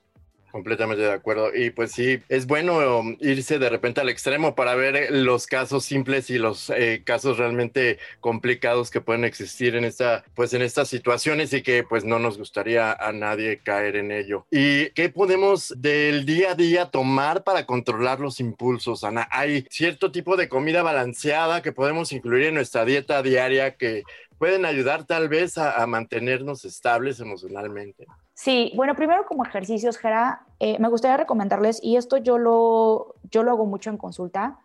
Completamente 0.56 1.04
de 1.04 1.12
acuerdo. 1.12 1.54
Y 1.54 1.72
pues 1.72 1.92
sí, 1.92 2.22
es 2.30 2.48
bueno 2.48 3.00
um, 3.00 3.18
irse 3.20 3.60
de 3.60 3.70
repente 3.70 4.00
al 4.00 4.08
extremo 4.08 4.56
para 4.56 4.74
ver 4.74 5.12
los 5.12 5.48
casos 5.48 5.84
simples 5.84 6.30
y 6.30 6.38
los 6.38 6.70
eh, 6.70 7.02
casos 7.04 7.38
realmente 7.38 8.00
complicados 8.22 8.90
que 8.90 9.02
pueden 9.02 9.26
existir 9.26 9.76
en 9.76 9.84
esta, 9.84 10.24
pues 10.34 10.54
en 10.54 10.62
estas 10.62 10.88
situaciones 10.88 11.52
y 11.52 11.62
que 11.62 11.84
pues 11.84 12.06
no 12.06 12.20
nos 12.20 12.38
gustaría 12.38 12.94
a 12.94 13.12
nadie 13.12 13.60
caer 13.66 13.98
en 13.98 14.14
ello. 14.14 14.46
¿Y 14.50 14.92
qué 14.92 15.10
podemos 15.10 15.74
del 15.76 16.26
día 16.26 16.52
a 16.52 16.56
día 16.56 16.86
tomar 16.86 17.44
para 17.44 17.66
controlar 17.66 18.22
los 18.22 18.40
impulsos, 18.40 19.04
Ana? 19.04 19.28
Hay 19.32 19.68
cierto 19.70 20.10
tipo 20.10 20.38
de 20.38 20.48
comida 20.48 20.84
balanceada 20.84 21.62
que 21.62 21.74
podemos 21.74 22.14
incluir 22.14 22.46
en 22.46 22.54
nuestra 22.54 22.86
dieta 22.86 23.22
diaria 23.22 23.76
que 23.76 24.04
pueden 24.38 24.64
ayudar 24.64 25.06
tal 25.06 25.28
vez 25.28 25.58
a, 25.58 25.86
mantenernos 25.86 26.64
estables 26.64 27.20
emocionalmente. 27.20 28.06
Sí, 28.36 28.72
bueno, 28.76 28.96
primero 28.96 29.26
como 29.26 29.46
ejercicios, 29.46 29.98
Jera, 29.98 30.46
eh, 30.60 30.78
me 30.80 30.90
gustaría 30.90 31.18
recomendarles, 31.18 31.80
y 31.82 31.96
esto 31.96 32.18
yo 32.18 32.38
lo, 32.38 33.16
yo 33.32 33.44
lo 33.44 33.52
hago 33.52 33.66
mucho 33.66 33.90
en 33.90 33.98
consulta, 33.98 34.60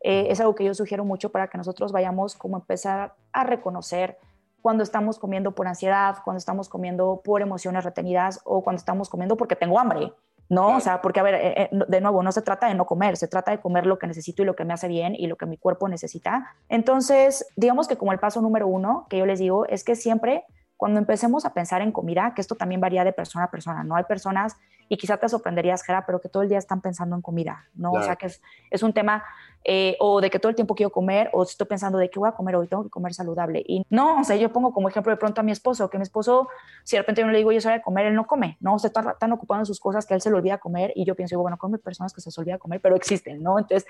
eh, 0.00 0.28
es 0.30 0.40
algo 0.40 0.54
que 0.54 0.64
yo 0.64 0.74
sugiero 0.74 1.04
mucho 1.04 1.30
para 1.30 1.48
que 1.48 1.58
nosotros 1.58 1.92
vayamos 1.92 2.36
como 2.36 2.56
empezar 2.56 3.14
a 3.32 3.44
reconocer 3.44 4.16
cuando 4.62 4.84
estamos 4.84 5.18
comiendo 5.18 5.52
por 5.52 5.66
ansiedad, 5.66 6.18
cuando 6.24 6.38
estamos 6.38 6.68
comiendo 6.68 7.20
por 7.22 7.42
emociones 7.42 7.84
retenidas 7.84 8.40
o 8.44 8.62
cuando 8.62 8.78
estamos 8.78 9.08
comiendo 9.08 9.36
porque 9.36 9.56
tengo 9.56 9.78
hambre. 9.78 10.12
¿no? 10.48 10.76
O 10.76 10.80
sea, 10.80 11.00
porque, 11.00 11.20
a 11.20 11.22
ver, 11.22 11.34
eh, 11.34 11.54
eh, 11.56 11.68
de 11.70 12.00
nuevo, 12.00 12.24
no 12.24 12.32
se 12.32 12.42
trata 12.42 12.66
de 12.66 12.74
no 12.74 12.84
comer, 12.84 13.16
se 13.16 13.28
trata 13.28 13.52
de 13.52 13.60
comer 13.60 13.86
lo 13.86 14.00
que 14.00 14.08
necesito 14.08 14.42
y 14.42 14.44
lo 14.44 14.56
que 14.56 14.64
me 14.64 14.74
hace 14.74 14.88
bien 14.88 15.14
y 15.14 15.28
lo 15.28 15.36
que 15.36 15.46
mi 15.46 15.56
cuerpo 15.56 15.88
necesita. 15.88 16.56
Entonces, 16.68 17.46
digamos 17.54 17.86
que 17.86 17.96
como 17.96 18.12
el 18.12 18.18
paso 18.18 18.42
número 18.42 18.66
uno 18.66 19.06
que 19.08 19.18
yo 19.18 19.26
les 19.26 19.38
digo 19.38 19.64
es 19.66 19.84
que 19.84 19.94
siempre 19.94 20.44
cuando 20.80 20.98
empecemos 20.98 21.44
a 21.44 21.52
pensar 21.52 21.82
en 21.82 21.92
comida, 21.92 22.32
que 22.34 22.40
esto 22.40 22.54
también 22.54 22.80
varía 22.80 23.04
de 23.04 23.12
persona 23.12 23.44
a 23.44 23.50
persona, 23.50 23.84
¿no? 23.84 23.96
Hay 23.96 24.04
personas, 24.04 24.56
y 24.88 24.96
quizá 24.96 25.18
te 25.18 25.28
sorprenderías, 25.28 25.82
Jera, 25.82 26.06
pero 26.06 26.22
que 26.22 26.30
todo 26.30 26.42
el 26.42 26.48
día 26.48 26.56
están 26.56 26.80
pensando 26.80 27.14
en 27.14 27.20
comida, 27.20 27.66
¿no? 27.74 27.92
O 27.92 28.02
sea, 28.02 28.16
que 28.16 28.24
es, 28.24 28.40
es 28.70 28.82
un 28.82 28.94
tema, 28.94 29.22
eh, 29.62 29.98
o 30.00 30.22
de 30.22 30.30
que 30.30 30.38
todo 30.38 30.48
el 30.48 30.56
tiempo 30.56 30.74
quiero 30.74 30.88
comer, 30.88 31.28
o 31.34 31.42
estoy 31.42 31.66
pensando 31.66 31.98
de 31.98 32.08
qué 32.08 32.18
voy 32.18 32.30
a 32.30 32.32
comer 32.32 32.56
hoy, 32.56 32.66
tengo 32.66 32.82
que 32.82 32.88
comer 32.88 33.12
saludable. 33.12 33.62
Y 33.68 33.84
no, 33.90 34.20
o 34.20 34.24
sea, 34.24 34.36
yo 34.36 34.50
pongo 34.54 34.72
como 34.72 34.88
ejemplo 34.88 35.12
de 35.12 35.18
pronto 35.18 35.42
a 35.42 35.44
mi 35.44 35.52
esposo, 35.52 35.90
que 35.90 35.98
mi 35.98 36.02
esposo, 36.02 36.48
si 36.82 36.96
de 36.96 37.02
repente 37.02 37.20
yo 37.20 37.28
le 37.28 37.36
digo, 37.36 37.52
yo 37.52 37.60
soy 37.60 37.74
de 37.74 37.82
comer, 37.82 38.06
él 38.06 38.14
no 38.14 38.26
come, 38.26 38.56
¿no? 38.60 38.76
O 38.76 38.78
sea, 38.78 38.88
está 38.88 39.18
tan 39.18 39.32
ocupado 39.32 39.60
en 39.60 39.66
sus 39.66 39.80
cosas 39.80 40.06
que 40.06 40.14
él 40.14 40.22
se 40.22 40.30
le 40.30 40.36
olvida 40.36 40.56
comer, 40.56 40.94
y 40.96 41.04
yo 41.04 41.14
pienso, 41.14 41.38
bueno, 41.38 41.58
come 41.58 41.76
personas 41.76 42.14
que 42.14 42.22
se 42.22 42.28
les 42.30 42.38
olvida 42.38 42.56
comer, 42.56 42.80
pero 42.80 42.96
existen, 42.96 43.42
¿no? 43.42 43.58
Entonces, 43.58 43.86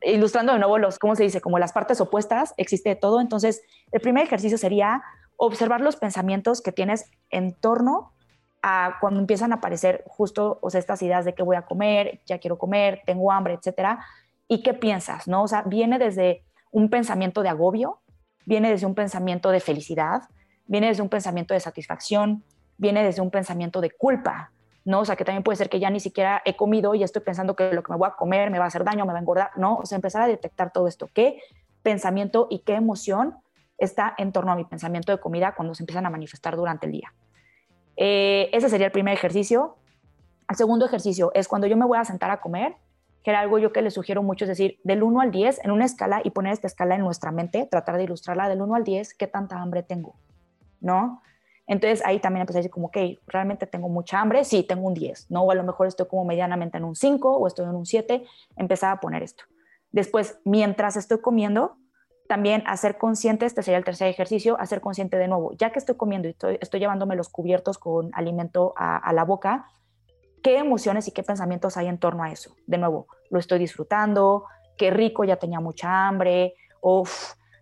ilustrando 0.00 0.54
de 0.54 0.58
nuevo 0.58 0.78
los, 0.78 0.98
¿cómo 0.98 1.16
se 1.16 1.24
dice? 1.24 1.42
Como 1.42 1.58
las 1.58 1.74
partes 1.74 2.00
opuestas, 2.00 2.54
existe 2.56 2.96
todo. 2.96 3.20
Entonces, 3.20 3.62
el 3.92 4.00
primer 4.00 4.24
ejercicio 4.24 4.56
sería 4.56 5.02
observar 5.36 5.80
los 5.80 5.96
pensamientos 5.96 6.60
que 6.60 6.72
tienes 6.72 7.10
en 7.30 7.54
torno 7.54 8.12
a 8.62 8.96
cuando 9.00 9.20
empiezan 9.20 9.52
a 9.52 9.56
aparecer 9.56 10.04
justo 10.06 10.58
o 10.62 10.70
sea, 10.70 10.80
estas 10.80 11.02
ideas 11.02 11.24
de 11.24 11.34
que 11.34 11.42
voy 11.42 11.56
a 11.56 11.62
comer, 11.62 12.20
ya 12.26 12.38
quiero 12.38 12.56
comer, 12.56 13.02
tengo 13.04 13.30
hambre, 13.30 13.54
etcétera, 13.54 14.04
y 14.48 14.62
qué 14.62 14.74
piensas, 14.74 15.28
¿no? 15.28 15.42
O 15.42 15.48
sea, 15.48 15.62
viene 15.62 15.98
desde 15.98 16.44
un 16.70 16.88
pensamiento 16.88 17.42
de 17.42 17.50
agobio, 17.50 18.00
viene 18.46 18.70
desde 18.70 18.86
un 18.86 18.94
pensamiento 18.94 19.50
de 19.50 19.60
felicidad, 19.60 20.22
viene 20.66 20.88
desde 20.88 21.02
un 21.02 21.08
pensamiento 21.08 21.54
de 21.54 21.60
satisfacción, 21.60 22.42
viene 22.78 23.04
desde 23.04 23.20
un 23.20 23.30
pensamiento 23.30 23.80
de 23.80 23.90
culpa, 23.90 24.50
¿no? 24.84 25.00
O 25.00 25.04
sea, 25.04 25.16
que 25.16 25.24
también 25.24 25.42
puede 25.42 25.56
ser 25.56 25.68
que 25.68 25.80
ya 25.80 25.90
ni 25.90 26.00
siquiera 26.00 26.42
he 26.44 26.56
comido 26.56 26.94
y 26.94 27.02
estoy 27.02 27.22
pensando 27.22 27.56
que 27.56 27.72
lo 27.72 27.82
que 27.82 27.92
me 27.92 27.98
voy 27.98 28.08
a 28.08 28.16
comer 28.16 28.50
me 28.50 28.58
va 28.58 28.64
a 28.64 28.68
hacer 28.68 28.84
daño, 28.84 29.04
me 29.06 29.12
va 29.12 29.18
a 29.18 29.22
engordar, 29.22 29.50
¿no? 29.56 29.76
O 29.76 29.86
sea, 29.86 29.96
empezar 29.96 30.22
a 30.22 30.26
detectar 30.26 30.72
todo 30.72 30.88
esto, 30.88 31.08
qué 31.12 31.40
pensamiento 31.82 32.46
y 32.50 32.60
qué 32.60 32.74
emoción 32.74 33.36
está 33.78 34.14
en 34.18 34.32
torno 34.32 34.52
a 34.52 34.56
mi 34.56 34.64
pensamiento 34.64 35.12
de 35.12 35.20
comida 35.20 35.54
cuando 35.54 35.74
se 35.74 35.82
empiezan 35.82 36.06
a 36.06 36.10
manifestar 36.10 36.56
durante 36.56 36.86
el 36.86 36.92
día. 36.92 37.12
Eh, 37.96 38.50
ese 38.52 38.68
sería 38.68 38.86
el 38.86 38.92
primer 38.92 39.14
ejercicio. 39.14 39.76
El 40.48 40.56
segundo 40.56 40.86
ejercicio 40.86 41.30
es 41.34 41.48
cuando 41.48 41.66
yo 41.66 41.76
me 41.76 41.86
voy 41.86 41.98
a 41.98 42.04
sentar 42.04 42.30
a 42.30 42.40
comer, 42.40 42.76
que 43.22 43.30
era 43.30 43.40
algo 43.40 43.58
yo 43.58 43.72
que 43.72 43.80
les 43.82 43.94
sugiero 43.94 44.22
mucho, 44.22 44.44
es 44.44 44.50
decir, 44.50 44.78
del 44.84 45.02
1 45.02 45.20
al 45.20 45.30
10 45.30 45.64
en 45.64 45.70
una 45.70 45.86
escala 45.86 46.20
y 46.22 46.30
poner 46.30 46.52
esta 46.52 46.66
escala 46.66 46.94
en 46.94 47.00
nuestra 47.00 47.32
mente, 47.32 47.66
tratar 47.70 47.96
de 47.96 48.04
ilustrarla 48.04 48.48
del 48.48 48.60
1 48.60 48.74
al 48.74 48.84
10, 48.84 49.14
qué 49.14 49.26
tanta 49.26 49.58
hambre 49.58 49.82
tengo, 49.82 50.16
¿no? 50.80 51.22
Entonces 51.66 52.04
ahí 52.04 52.20
también 52.20 52.42
empecé 52.42 52.58
a 52.58 52.60
decir 52.60 52.70
como, 52.70 52.88
ok, 52.88 52.98
realmente 53.26 53.66
tengo 53.66 53.88
mucha 53.88 54.20
hambre, 54.20 54.44
sí, 54.44 54.62
tengo 54.62 54.86
un 54.86 54.92
10, 54.92 55.30
¿no? 55.30 55.42
O 55.42 55.50
a 55.50 55.54
lo 55.54 55.64
mejor 55.64 55.86
estoy 55.86 56.06
como 56.06 56.26
medianamente 56.26 56.76
en 56.76 56.84
un 56.84 56.94
5 56.94 57.38
o 57.38 57.46
estoy 57.46 57.64
en 57.64 57.74
un 57.74 57.86
7, 57.86 58.24
empezaba 58.56 58.92
a 58.92 59.00
poner 59.00 59.22
esto. 59.22 59.44
Después, 59.90 60.38
mientras 60.44 60.96
estoy 60.96 61.20
comiendo, 61.20 61.78
también 62.26 62.62
hacer 62.66 62.96
consciente, 62.96 63.46
este 63.46 63.62
sería 63.62 63.78
el 63.78 63.84
tercer 63.84 64.08
ejercicio, 64.08 64.58
hacer 64.58 64.80
consciente 64.80 65.18
de 65.18 65.28
nuevo, 65.28 65.52
ya 65.58 65.70
que 65.70 65.78
estoy 65.78 65.96
comiendo 65.96 66.28
y 66.28 66.30
estoy, 66.60 66.80
llevándome 66.80 67.16
los 67.16 67.28
cubiertos 67.28 67.78
con 67.78 68.10
alimento 68.14 68.72
a, 68.76 69.12
la 69.12 69.24
boca, 69.24 69.66
¿qué 70.42 70.58
emociones 70.58 71.06
y 71.08 71.12
qué 71.12 71.22
pensamientos 71.22 71.76
hay 71.76 71.88
en 71.88 71.98
torno 71.98 72.22
a 72.22 72.30
eso? 72.30 72.54
De 72.66 72.78
nuevo, 72.78 73.06
lo 73.30 73.38
estoy 73.38 73.58
disfrutando, 73.58 74.44
qué 74.78 74.90
rico, 74.90 75.24
ya 75.24 75.36
tenía 75.36 75.60
mucha 75.60 76.06
hambre, 76.06 76.54
o 76.80 77.04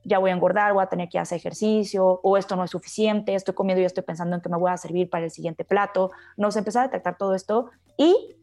ya 0.05 0.19
voy 0.19 0.31
a 0.31 0.35
engordar, 0.35 0.73
voy 0.73 0.83
a 0.83 0.87
tener 0.87 1.09
que 1.09 1.19
hacer 1.19 1.37
ejercicio, 1.37 2.21
o 2.23 2.37
esto 2.37 2.57
no 2.57 2.65
es 2.65 2.71
suficiente, 2.71 3.35
estoy 3.35 3.55
comiendo 3.55 3.83
y 3.83 3.85
estoy 3.85 4.05
pensando 4.05 4.37
en 4.37 4.43
que 4.43 4.49
me 4.49 4.57
voy 4.57 4.71
a 4.71 4.77
servir 4.77 5.11
para 5.11 5.25
el 5.25 5.31
siguiente 5.31 5.65
plato. 5.65 6.11
Nos 6.37 6.57
empezar 6.57 6.85
a 6.85 6.87
detectar 6.87 7.17
todo 7.17 7.35
esto 7.35 7.71
y 7.97 8.37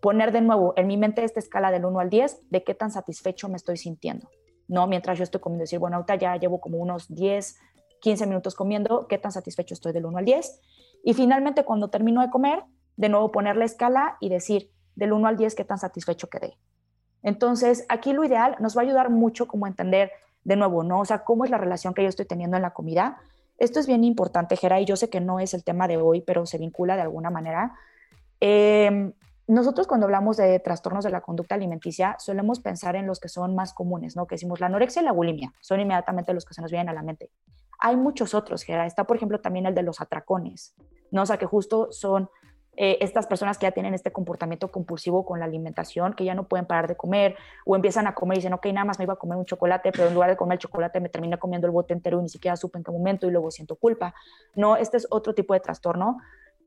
poner 0.00 0.32
de 0.32 0.40
nuevo 0.40 0.72
en 0.76 0.86
mi 0.86 0.96
mente 0.96 1.24
esta 1.24 1.40
escala 1.40 1.70
del 1.70 1.84
1 1.84 2.00
al 2.00 2.10
10 2.10 2.50
de 2.50 2.64
qué 2.64 2.74
tan 2.74 2.90
satisfecho 2.90 3.48
me 3.48 3.56
estoy 3.56 3.76
sintiendo. 3.76 4.28
¿No? 4.70 4.86
Mientras 4.86 5.18
yo 5.18 5.24
estoy 5.24 5.40
comiendo, 5.40 5.64
decir, 5.64 5.80
bueno, 5.80 5.96
ahorita 5.96 6.14
ya 6.14 6.36
llevo 6.36 6.60
como 6.60 6.78
unos 6.78 7.12
10, 7.12 7.58
15 8.00 8.26
minutos 8.26 8.54
comiendo, 8.54 9.08
¿qué 9.08 9.18
tan 9.18 9.32
satisfecho 9.32 9.74
estoy 9.74 9.92
del 9.92 10.06
1 10.06 10.18
al 10.18 10.24
10? 10.24 10.60
Y 11.02 11.14
finalmente, 11.14 11.64
cuando 11.64 11.90
termino 11.90 12.22
de 12.22 12.30
comer, 12.30 12.62
de 12.96 13.08
nuevo 13.08 13.32
poner 13.32 13.56
la 13.56 13.64
escala 13.64 14.16
y 14.20 14.28
decir, 14.28 14.70
del 14.94 15.12
1 15.12 15.26
al 15.26 15.36
10, 15.36 15.56
¿qué 15.56 15.64
tan 15.64 15.78
satisfecho 15.78 16.28
quedé? 16.28 16.56
Entonces, 17.24 17.84
aquí 17.88 18.12
lo 18.12 18.24
ideal 18.24 18.56
nos 18.60 18.76
va 18.76 18.82
a 18.82 18.84
ayudar 18.84 19.10
mucho 19.10 19.48
como 19.48 19.66
entender, 19.66 20.12
de 20.44 20.54
nuevo, 20.54 20.84
¿no? 20.84 21.00
O 21.00 21.04
sea, 21.04 21.24
cómo 21.24 21.44
es 21.44 21.50
la 21.50 21.58
relación 21.58 21.92
que 21.92 22.02
yo 22.02 22.08
estoy 22.08 22.26
teniendo 22.26 22.56
en 22.56 22.62
la 22.62 22.72
comida. 22.72 23.18
Esto 23.58 23.80
es 23.80 23.88
bien 23.88 24.04
importante, 24.04 24.56
Gera, 24.56 24.80
y 24.80 24.84
yo 24.84 24.96
sé 24.96 25.10
que 25.10 25.20
no 25.20 25.40
es 25.40 25.52
el 25.52 25.64
tema 25.64 25.88
de 25.88 25.96
hoy, 25.96 26.20
pero 26.20 26.46
se 26.46 26.58
vincula 26.58 26.94
de 26.94 27.02
alguna 27.02 27.28
manera. 27.28 27.74
Eh, 28.40 29.12
nosotros 29.50 29.88
cuando 29.88 30.06
hablamos 30.06 30.36
de 30.36 30.60
trastornos 30.60 31.04
de 31.04 31.10
la 31.10 31.22
conducta 31.22 31.56
alimenticia 31.56 32.14
solemos 32.20 32.60
pensar 32.60 32.94
en 32.94 33.08
los 33.08 33.18
que 33.18 33.28
son 33.28 33.56
más 33.56 33.74
comunes, 33.74 34.14
¿no? 34.14 34.26
Que 34.28 34.36
decimos 34.36 34.60
la 34.60 34.66
anorexia 34.66 35.02
y 35.02 35.04
la 35.04 35.12
bulimia, 35.12 35.52
son 35.60 35.80
inmediatamente 35.80 36.32
los 36.32 36.44
que 36.44 36.54
se 36.54 36.62
nos 36.62 36.70
vienen 36.70 36.88
a 36.88 36.92
la 36.92 37.02
mente. 37.02 37.30
Hay 37.80 37.96
muchos 37.96 38.32
otros, 38.34 38.62
Gera. 38.62 38.86
Está, 38.86 39.04
por 39.04 39.16
ejemplo, 39.16 39.40
también 39.40 39.66
el 39.66 39.74
de 39.74 39.82
los 39.82 40.00
atracones, 40.00 40.74
¿no? 41.10 41.22
O 41.22 41.26
sea, 41.26 41.36
que 41.36 41.46
justo 41.46 41.90
son 41.90 42.30
eh, 42.76 42.98
estas 43.00 43.26
personas 43.26 43.58
que 43.58 43.66
ya 43.66 43.72
tienen 43.72 43.92
este 43.94 44.12
comportamiento 44.12 44.70
compulsivo 44.70 45.26
con 45.26 45.40
la 45.40 45.46
alimentación, 45.46 46.12
que 46.12 46.24
ya 46.24 46.36
no 46.36 46.46
pueden 46.46 46.66
parar 46.66 46.86
de 46.86 46.96
comer 46.96 47.36
o 47.66 47.74
empiezan 47.74 48.06
a 48.06 48.14
comer 48.14 48.36
y 48.36 48.38
dicen, 48.38 48.52
ok, 48.52 48.66
nada 48.66 48.84
más 48.84 49.00
me 49.00 49.04
iba 49.04 49.14
a 49.14 49.16
comer 49.16 49.36
un 49.36 49.46
chocolate, 49.46 49.90
pero 49.90 50.06
en 50.06 50.14
lugar 50.14 50.30
de 50.30 50.36
comer 50.36 50.56
el 50.56 50.60
chocolate 50.60 51.00
me 51.00 51.08
terminé 51.08 51.38
comiendo 51.38 51.66
el 51.66 51.72
bote 51.72 51.92
entero 51.92 52.20
y 52.20 52.22
ni 52.22 52.28
siquiera 52.28 52.56
supe 52.56 52.78
en 52.78 52.84
qué 52.84 52.92
momento 52.92 53.26
y 53.26 53.32
luego 53.32 53.50
siento 53.50 53.74
culpa. 53.74 54.14
No, 54.54 54.76
este 54.76 54.96
es 54.96 55.08
otro 55.10 55.34
tipo 55.34 55.54
de 55.54 55.60
trastorno 55.60 56.18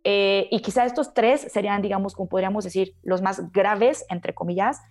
eh, 0.04 0.48
y 0.52 0.62
quizá 0.62 0.86
estos 0.86 1.14
tres 1.14 1.48
serían, 1.52 1.82
digamos, 1.82 2.16
como 2.16 2.30
podríamos 2.30 2.64
decir, 2.64 2.96
los 3.04 3.22
más 3.22 3.52
graves, 3.52 4.06
entre 4.10 4.34
comillas, 4.34 4.82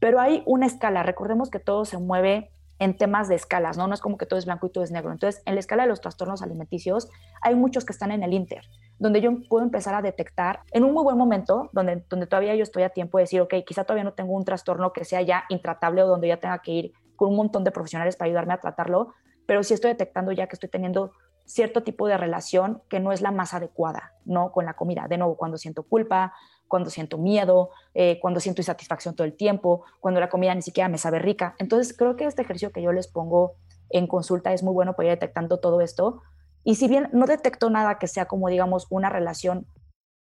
pero 0.00 0.20
hay 0.20 0.42
una 0.46 0.66
escala. 0.66 1.02
Recordemos 1.02 1.50
que 1.50 1.58
todo 1.58 1.84
se 1.84 1.98
mueve 1.98 2.50
en 2.78 2.96
temas 2.96 3.28
de 3.28 3.36
escalas, 3.36 3.76
¿no? 3.76 3.86
No 3.86 3.94
es 3.94 4.00
como 4.00 4.16
que 4.16 4.26
todo 4.26 4.38
es 4.38 4.46
blanco 4.46 4.66
y 4.66 4.70
todo 4.70 4.82
es 4.82 4.90
negro. 4.90 5.12
Entonces, 5.12 5.42
en 5.46 5.54
la 5.54 5.60
escala 5.60 5.84
de 5.84 5.88
los 5.88 6.00
trastornos 6.00 6.42
alimenticios, 6.42 7.08
hay 7.40 7.54
muchos 7.54 7.84
que 7.84 7.92
están 7.92 8.10
en 8.10 8.24
el 8.24 8.32
inter, 8.32 8.64
donde 8.98 9.20
yo 9.20 9.30
puedo 9.48 9.64
empezar 9.64 9.94
a 9.94 10.02
detectar 10.02 10.60
en 10.72 10.82
un 10.82 10.92
muy 10.92 11.04
buen 11.04 11.16
momento, 11.16 11.70
donde, 11.72 12.04
donde 12.08 12.26
todavía 12.26 12.56
yo 12.56 12.64
estoy 12.64 12.82
a 12.82 12.88
tiempo 12.88 13.18
de 13.18 13.24
decir, 13.24 13.40
ok, 13.40 13.54
quizá 13.64 13.84
todavía 13.84 14.02
no 14.02 14.14
tengo 14.14 14.32
un 14.32 14.44
trastorno 14.44 14.92
que 14.92 15.04
sea 15.04 15.22
ya 15.22 15.44
intratable 15.48 16.02
o 16.02 16.08
donde 16.08 16.28
ya 16.28 16.38
tenga 16.38 16.58
que 16.58 16.72
ir 16.72 16.92
con 17.14 17.28
un 17.28 17.36
montón 17.36 17.62
de 17.62 17.70
profesionales 17.70 18.16
para 18.16 18.26
ayudarme 18.26 18.54
a 18.54 18.58
tratarlo, 18.58 19.14
pero 19.46 19.62
sí 19.62 19.74
estoy 19.74 19.92
detectando 19.92 20.32
ya 20.32 20.48
que 20.48 20.56
estoy 20.56 20.68
teniendo 20.68 21.12
cierto 21.52 21.82
tipo 21.82 22.06
de 22.06 22.16
relación 22.16 22.82
que 22.88 23.00
no 23.00 23.12
es 23.12 23.20
la 23.20 23.30
más 23.30 23.54
adecuada, 23.54 24.14
¿no? 24.24 24.52
Con 24.52 24.64
la 24.64 24.74
comida. 24.74 25.06
De 25.08 25.18
nuevo, 25.18 25.36
cuando 25.36 25.58
siento 25.58 25.82
culpa, 25.82 26.32
cuando 26.66 26.88
siento 26.88 27.18
miedo, 27.18 27.70
eh, 27.92 28.18
cuando 28.20 28.40
siento 28.40 28.62
insatisfacción 28.62 29.14
todo 29.14 29.26
el 29.26 29.34
tiempo, 29.34 29.84
cuando 30.00 30.20
la 30.20 30.30
comida 30.30 30.54
ni 30.54 30.62
siquiera 30.62 30.88
me 30.88 30.96
sabe 30.96 31.18
rica. 31.18 31.54
Entonces, 31.58 31.94
creo 31.96 32.16
que 32.16 32.24
este 32.24 32.42
ejercicio 32.42 32.72
que 32.72 32.80
yo 32.80 32.92
les 32.92 33.08
pongo 33.08 33.56
en 33.90 34.06
consulta 34.06 34.54
es 34.54 34.62
muy 34.62 34.72
bueno 34.72 34.94
para 34.94 35.08
ir 35.08 35.14
detectando 35.14 35.60
todo 35.60 35.82
esto. 35.82 36.22
Y 36.64 36.76
si 36.76 36.88
bien 36.88 37.10
no 37.12 37.26
detecto 37.26 37.68
nada 37.68 37.98
que 37.98 38.06
sea 38.06 38.24
como, 38.24 38.48
digamos, 38.48 38.86
una 38.88 39.10
relación, 39.10 39.66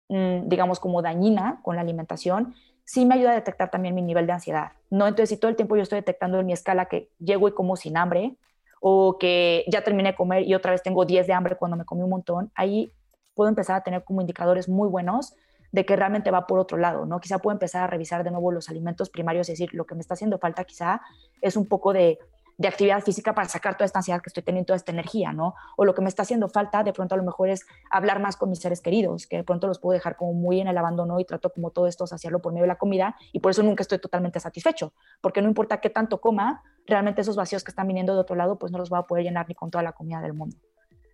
mm, 0.10 0.48
digamos, 0.48 0.80
como 0.80 1.02
dañina 1.02 1.62
con 1.64 1.76
la 1.76 1.82
alimentación, 1.82 2.54
sí 2.84 3.06
me 3.06 3.16
ayuda 3.16 3.32
a 3.32 3.36
detectar 3.36 3.72
también 3.72 3.96
mi 3.96 4.04
nivel 4.04 4.28
de 4.28 4.34
ansiedad, 4.34 4.74
¿no? 4.92 5.08
Entonces, 5.08 5.30
si 5.30 5.38
todo 5.38 5.50
el 5.50 5.56
tiempo 5.56 5.76
yo 5.76 5.82
estoy 5.82 5.98
detectando 5.98 6.40
en 6.40 6.46
mi 6.46 6.54
escala 6.54 6.86
que 6.86 7.10
llego 7.18 7.48
y 7.48 7.54
como 7.54 7.76
sin 7.76 7.98
hambre, 7.98 8.38
o 8.88 9.18
que 9.18 9.66
ya 9.68 9.84
terminé 9.84 10.12
de 10.12 10.16
comer 10.16 10.44
y 10.44 10.54
otra 10.54 10.70
vez 10.70 10.84
tengo 10.84 11.06
10 11.06 11.26
de 11.26 11.34
hambre 11.34 11.56
cuando 11.56 11.76
me 11.76 11.86
comí 11.86 12.04
un 12.04 12.12
montón, 12.12 12.52
ahí 12.54 12.94
puedo 13.34 13.50
empezar 13.50 13.76
a 13.76 13.82
tener 13.82 14.04
como 14.04 14.22
indicadores 14.22 14.70
muy 14.70 14.88
buenos 14.88 15.34
de 15.72 15.88
que 15.88 15.96
realmente 15.96 16.30
va 16.30 16.46
por 16.46 16.60
otro 16.60 16.78
lado, 16.78 17.08
¿no? 17.08 17.20
Quizá 17.20 17.40
puedo 17.40 17.56
empezar 17.56 17.84
a 17.84 17.88
revisar 17.88 18.24
de 18.24 18.30
nuevo 18.30 18.52
los 18.52 18.70
alimentos 18.70 19.10
primarios, 19.10 19.50
es 19.50 19.58
decir, 19.58 19.74
lo 19.74 19.88
que 19.88 19.96
me 19.96 20.02
está 20.02 20.14
haciendo 20.14 20.38
falta 20.38 20.66
quizá 20.66 21.02
es 21.42 21.58
un 21.58 21.68
poco 21.68 21.94
de 21.94 22.20
de 22.58 22.68
actividad 22.68 23.02
física 23.02 23.34
para 23.36 23.48
sacar 23.50 23.76
toda 23.76 23.86
esta 23.86 24.00
ansiedad 24.00 24.22
que 24.22 24.30
estoy 24.30 24.44
teniendo, 24.44 24.68
toda 24.68 24.78
esta 24.78 24.92
energía, 24.92 25.34
¿no? 25.34 25.56
O 25.78 25.86
lo 25.86 25.94
que 25.94 26.02
me 26.02 26.10
está 26.10 26.24
haciendo 26.24 26.48
falta, 26.48 26.84
de 26.84 26.94
pronto 26.94 27.16
a 27.16 27.18
lo 27.18 27.24
mejor 27.24 27.50
es 27.50 27.66
hablar 27.90 28.20
más 28.20 28.38
con 28.38 28.50
mis 28.50 28.60
seres 28.60 28.82
queridos, 28.82 29.28
que 29.28 29.38
de 29.38 29.44
pronto 29.44 29.68
los 29.68 29.80
puedo 29.80 29.94
dejar 29.94 30.16
como 30.16 30.34
muy 30.34 30.62
en 30.62 30.68
el 30.68 30.78
abandono 30.78 31.20
y 31.20 31.26
trato 31.26 31.52
como 31.52 31.72
todo 31.72 31.88
esto 31.88 32.06
hacerlo 32.16 32.40
por 32.40 32.54
medio 32.54 32.64
de 32.64 32.68
la 32.68 32.78
comida 32.78 33.16
y 33.32 33.40
por 33.40 33.52
eso 33.52 33.64
nunca 33.64 33.82
estoy 33.82 34.00
totalmente 34.00 34.40
satisfecho, 34.40 34.94
porque 35.22 35.42
no 35.42 35.48
importa 35.48 35.82
qué 35.82 35.90
tanto 35.90 36.22
coma, 36.22 36.64
realmente 36.86 37.22
esos 37.22 37.36
vacíos 37.36 37.64
que 37.64 37.72
están 37.72 37.88
viniendo 37.88 38.14
de 38.14 38.20
otro 38.20 38.36
lado, 38.36 38.58
pues 38.58 38.72
no 38.72 38.78
los 38.78 38.90
voy 38.90 39.00
a 39.00 39.04
poder 39.04 39.24
llenar 39.24 39.48
ni 39.48 39.56
con 39.56 39.72
toda 39.72 39.84
la 39.84 39.94
comida 39.94 40.22
del 40.22 40.34
mundo. 40.34 40.58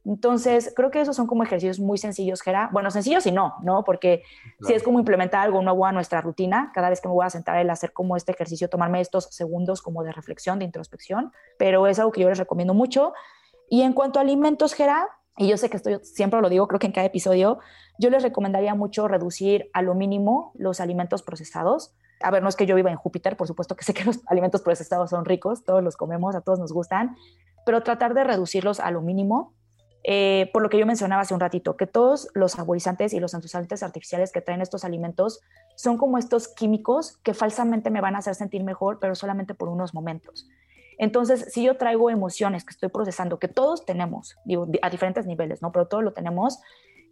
Entonces, 0.03 0.73
creo 0.75 0.89
que 0.89 0.99
esos 0.99 1.15
son 1.15 1.27
como 1.27 1.43
ejercicios 1.43 1.79
muy 1.79 1.97
sencillos, 1.97 2.41
Gera. 2.41 2.69
Bueno, 2.73 2.89
sencillos 2.89 3.25
y 3.27 3.31
no, 3.31 3.55
¿no? 3.61 3.83
Porque 3.83 4.23
si 4.65 4.73
es 4.73 4.81
como 4.81 4.99
implementar 4.99 5.41
algo 5.41 5.61
nuevo 5.61 5.85
a 5.85 5.91
nuestra 5.91 6.21
rutina, 6.21 6.71
cada 6.73 6.89
vez 6.89 7.01
que 7.01 7.07
me 7.07 7.13
voy 7.13 7.25
a 7.25 7.29
sentar 7.29 7.57
el 7.57 7.69
hacer 7.69 7.93
como 7.93 8.17
este 8.17 8.31
ejercicio, 8.31 8.67
tomarme 8.67 8.99
estos 8.99 9.25
segundos 9.25 9.81
como 9.81 10.03
de 10.03 10.11
reflexión, 10.11 10.57
de 10.57 10.65
introspección, 10.65 11.31
pero 11.59 11.85
es 11.85 11.99
algo 11.99 12.11
que 12.11 12.21
yo 12.21 12.29
les 12.29 12.39
recomiendo 12.39 12.73
mucho. 12.73 13.13
Y 13.69 13.83
en 13.83 13.93
cuanto 13.93 14.19
a 14.19 14.23
alimentos, 14.23 14.73
Gera, 14.73 15.07
y 15.37 15.47
yo 15.47 15.57
sé 15.57 15.69
que 15.69 15.77
estoy, 15.77 15.99
siempre 16.01 16.41
lo 16.41 16.49
digo, 16.49 16.67
creo 16.67 16.79
que 16.79 16.87
en 16.87 16.93
cada 16.93 17.05
episodio, 17.05 17.59
yo 17.99 18.09
les 18.09 18.23
recomendaría 18.23 18.73
mucho 18.73 19.07
reducir 19.07 19.69
a 19.73 19.81
lo 19.81 19.93
mínimo 19.93 20.51
los 20.55 20.79
alimentos 20.79 21.21
procesados. 21.21 21.93
A 22.21 22.31
ver, 22.31 22.41
no 22.41 22.49
es 22.49 22.55
que 22.55 22.65
yo 22.65 22.75
viva 22.75 22.91
en 22.91 22.97
Júpiter, 22.97 23.37
por 23.37 23.47
supuesto 23.47 23.75
que 23.75 23.83
sé 23.83 23.93
que 23.93 24.03
los 24.03 24.19
alimentos 24.27 24.61
procesados 24.61 25.11
son 25.11 25.25
ricos, 25.25 25.63
todos 25.63 25.83
los 25.83 25.95
comemos, 25.95 26.35
a 26.35 26.41
todos 26.41 26.59
nos 26.59 26.73
gustan, 26.73 27.15
pero 27.65 27.83
tratar 27.83 28.15
de 28.15 28.23
reducirlos 28.23 28.79
a 28.79 28.89
lo 28.89 29.01
mínimo 29.01 29.53
eh, 30.03 30.49
por 30.51 30.63
lo 30.63 30.69
que 30.69 30.79
yo 30.79 30.85
mencionaba 30.85 31.21
hace 31.21 31.33
un 31.33 31.39
ratito, 31.39 31.77
que 31.77 31.87
todos 31.87 32.29
los 32.33 32.53
saborizantes 32.53 33.13
y 33.13 33.19
los 33.19 33.33
endulzantes 33.33 33.83
artificiales 33.83 34.31
que 34.31 34.41
traen 34.41 34.61
estos 34.61 34.83
alimentos 34.83 35.41
son 35.75 35.97
como 35.97 36.17
estos 36.17 36.47
químicos 36.47 37.17
que 37.23 37.33
falsamente 37.33 37.89
me 37.89 38.01
van 38.01 38.15
a 38.15 38.19
hacer 38.19 38.35
sentir 38.35 38.63
mejor, 38.63 38.99
pero 38.99 39.15
solamente 39.15 39.53
por 39.53 39.69
unos 39.69 39.93
momentos. 39.93 40.47
Entonces, 40.97 41.51
si 41.51 41.63
yo 41.63 41.77
traigo 41.77 42.09
emociones 42.09 42.63
que 42.63 42.71
estoy 42.71 42.89
procesando, 42.89 43.39
que 43.39 43.47
todos 43.47 43.85
tenemos, 43.85 44.37
digo, 44.45 44.67
a 44.81 44.89
diferentes 44.89 45.25
niveles, 45.25 45.61
¿no? 45.61 45.71
Pero 45.71 45.87
todos 45.87 46.03
lo 46.03 46.13
tenemos, 46.13 46.59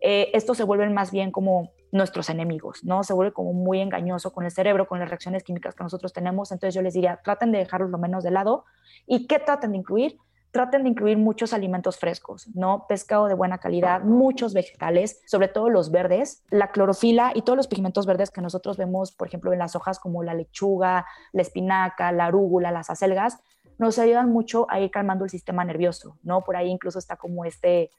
eh, 0.02 0.30
estos 0.34 0.58
se 0.58 0.64
vuelven 0.64 0.94
más 0.94 1.12
bien 1.12 1.32
como 1.32 1.72
nuestros 1.92 2.30
enemigos, 2.30 2.84
¿no? 2.84 3.04
Se 3.04 3.14
vuelve 3.14 3.34
como 3.34 3.54
muy 3.54 3.82
engañoso 3.82 4.32
con 4.32 4.46
el 4.46 4.52
cerebro, 4.52 4.88
con 4.88 5.00
las 5.00 5.10
reacciones 5.10 5.44
químicas 5.44 5.76
que 5.76 5.84
nosotros 5.84 6.14
tenemos. 6.14 6.52
Entonces 6.52 6.76
yo 6.76 6.82
les 6.82 6.94
diría, 6.94 7.20
traten 7.24 7.52
de 7.52 7.60
dejarlos 7.60 7.90
lo 7.90 7.98
menos 7.98 8.24
de 8.24 8.32
lado. 8.32 8.66
¿Y 9.08 9.28
qué 9.28 9.40
traten 9.40 9.72
de 9.72 9.78
incluir? 9.78 10.18
Traten 10.52 10.84
de 10.84 10.90
incluir 10.90 11.18
muchos 11.18 11.54
alimentos 11.54 11.98
frescos, 11.98 12.48
¿no? 12.56 12.86
Pescado 12.88 13.28
de 13.28 13.36
buena 13.36 13.60
calidad, 13.60 14.02
muchos 14.02 14.54
vegetales, 14.54 15.22
sobre 15.26 15.48
todo 15.48 15.70
los 15.70 15.92
verdes, 15.92 16.44
la 16.50 16.72
clorofila 16.72 17.32
y 17.36 17.44
todos 17.44 17.58
los 17.58 17.68
pigmentos 17.68 18.06
verdes 18.06 18.32
que 18.32 18.42
nosotros 18.42 18.78
vemos, 18.78 19.12
por 19.12 19.28
ejemplo, 19.28 19.54
en 19.54 19.60
las 19.60 19.76
hojas 19.76 20.00
como 20.00 20.24
la 20.24 20.34
lechuga, 20.34 21.06
la 21.34 21.42
espinaca, 21.42 22.12
la 22.12 22.26
arúgula, 22.26 22.72
las 22.72 22.90
acelgas, 22.90 23.40
nos 23.78 23.98
ayudan 24.00 24.30
mucho 24.30 24.66
a 24.70 24.80
ir 24.80 24.92
calmando 24.92 25.24
el 25.24 25.30
sistema 25.30 25.64
nervioso, 25.64 26.18
¿no? 26.24 26.44
Por 26.44 26.56
ahí 26.56 26.70
incluso 26.70 27.00
está 27.00 27.16
como 27.16 27.46
este, 27.46 27.92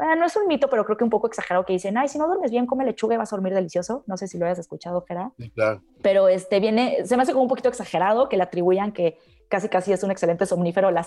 eh, 0.00 0.16
no 0.16 0.26
es 0.26 0.36
un 0.36 0.46
mito, 0.46 0.68
pero 0.70 0.84
creo 0.84 0.96
que 0.96 1.04
un 1.04 1.10
poco 1.10 1.26
exagerado 1.26 1.64
que 1.64 1.72
dicen, 1.72 1.98
ay, 1.98 2.08
si 2.08 2.18
no 2.18 2.26
duermes 2.26 2.50
bien, 2.50 2.66
come 2.66 2.84
lechuga 2.84 3.14
y 3.14 3.18
vas 3.18 3.32
a 3.32 3.36
dormir 3.36 3.54
delicioso. 3.54 4.04
No 4.06 4.16
sé 4.16 4.28
si 4.28 4.38
lo 4.38 4.46
hayas 4.46 4.58
escuchado, 4.58 5.04
Gera. 5.06 5.32
Sí, 5.36 5.50
claro. 5.50 5.82
Pero 6.00 6.28
este 6.28 6.60
viene, 6.60 7.04
se 7.04 7.16
me 7.16 7.22
hace 7.22 7.32
como 7.32 7.42
un 7.42 7.48
poquito 7.48 7.68
exagerado 7.68 8.28
que 8.28 8.36
le 8.36 8.44
atribuyan 8.44 8.92
que 8.92 9.18
casi 9.50 9.68
casi 9.68 9.92
es 9.92 10.02
un 10.02 10.10
excelente 10.10 10.46
somnífero 10.46 10.90
la, 10.90 11.04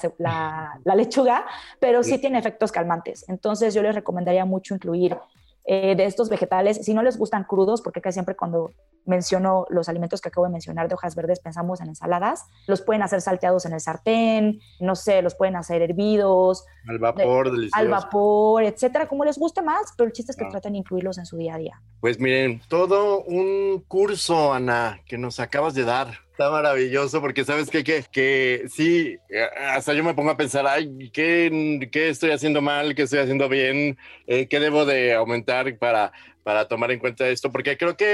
la, 0.83 0.95
lechuga, 0.95 1.45
pero 1.79 2.03
sí 2.03 2.19
tiene 2.19 2.37
efectos 2.37 2.71
calmantes. 2.71 3.25
Entonces 3.29 3.73
yo 3.73 3.81
les 3.81 3.95
recomendaría 3.95 4.45
mucho 4.45 4.75
incluir 4.75 5.17
eh, 5.65 5.95
de 5.95 6.03
estos 6.03 6.27
vegetales, 6.27 6.77
si 6.83 6.93
no 6.93 7.01
les 7.03 7.17
gustan 7.17 7.45
crudos, 7.45 7.81
porque 7.81 8.01
casi 8.01 8.15
siempre 8.15 8.35
cuando 8.35 8.71
menciono 9.05 9.65
los 9.69 9.87
alimentos 9.87 10.19
que 10.19 10.27
acabo 10.27 10.45
de 10.45 10.51
mencionar 10.51 10.89
de 10.89 10.95
hojas 10.95 11.15
verdes 11.15 11.39
pensamos 11.39 11.79
en 11.79 11.87
ensaladas, 11.87 12.45
los 12.67 12.81
pueden 12.81 13.01
hacer 13.01 13.21
salteados 13.21 13.65
en 13.65 13.73
el 13.73 13.79
sartén, 13.79 14.59
no 14.81 14.95
sé, 14.95 15.21
los 15.21 15.35
pueden 15.35 15.55
hacer 15.55 15.81
hervidos. 15.81 16.65
Al 16.87 16.99
vapor. 16.99 17.49
Al 17.71 17.87
vapor, 17.87 18.63
etcétera, 18.63 19.07
como 19.07 19.23
les 19.23 19.37
guste 19.37 19.61
más, 19.61 19.93
pero 19.97 20.07
el 20.07 20.13
chiste 20.13 20.33
es 20.33 20.37
que 20.37 20.45
ah. 20.45 20.49
traten 20.49 20.73
de 20.73 20.79
incluirlos 20.79 21.17
en 21.17 21.25
su 21.25 21.37
día 21.37 21.55
a 21.55 21.57
día. 21.57 21.81
Pues 22.01 22.19
miren, 22.19 22.61
todo 22.67 23.23
un 23.23 23.85
curso, 23.87 24.53
Ana, 24.53 24.99
que 25.05 25.17
nos 25.17 25.39
acabas 25.39 25.73
de 25.73 25.85
dar 25.85 26.22
Está 26.33 26.49
maravilloso 26.49 27.21
porque 27.21 27.45
sabes 27.45 27.69
que, 27.69 27.83
que, 27.83 28.03
que 28.11 28.63
sí, 28.67 29.19
eh, 29.29 29.47
hasta 29.67 29.93
yo 29.93 30.03
me 30.03 30.15
pongo 30.15 30.31
a 30.31 30.35
pensar, 30.35 30.65
ay, 30.65 31.11
¿qué, 31.13 31.87
qué 31.91 32.09
estoy 32.09 32.31
haciendo 32.31 32.59
mal? 32.59 32.95
¿Qué 32.95 33.03
estoy 33.03 33.19
haciendo 33.19 33.47
bien? 33.47 33.99
Eh, 34.25 34.47
¿Qué 34.47 34.59
debo 34.59 34.83
de 34.83 35.13
aumentar 35.13 35.77
para, 35.77 36.11
para 36.41 36.67
tomar 36.67 36.89
en 36.89 36.97
cuenta 36.97 37.29
esto? 37.29 37.51
Porque 37.51 37.77
creo 37.77 37.95
que 37.95 38.05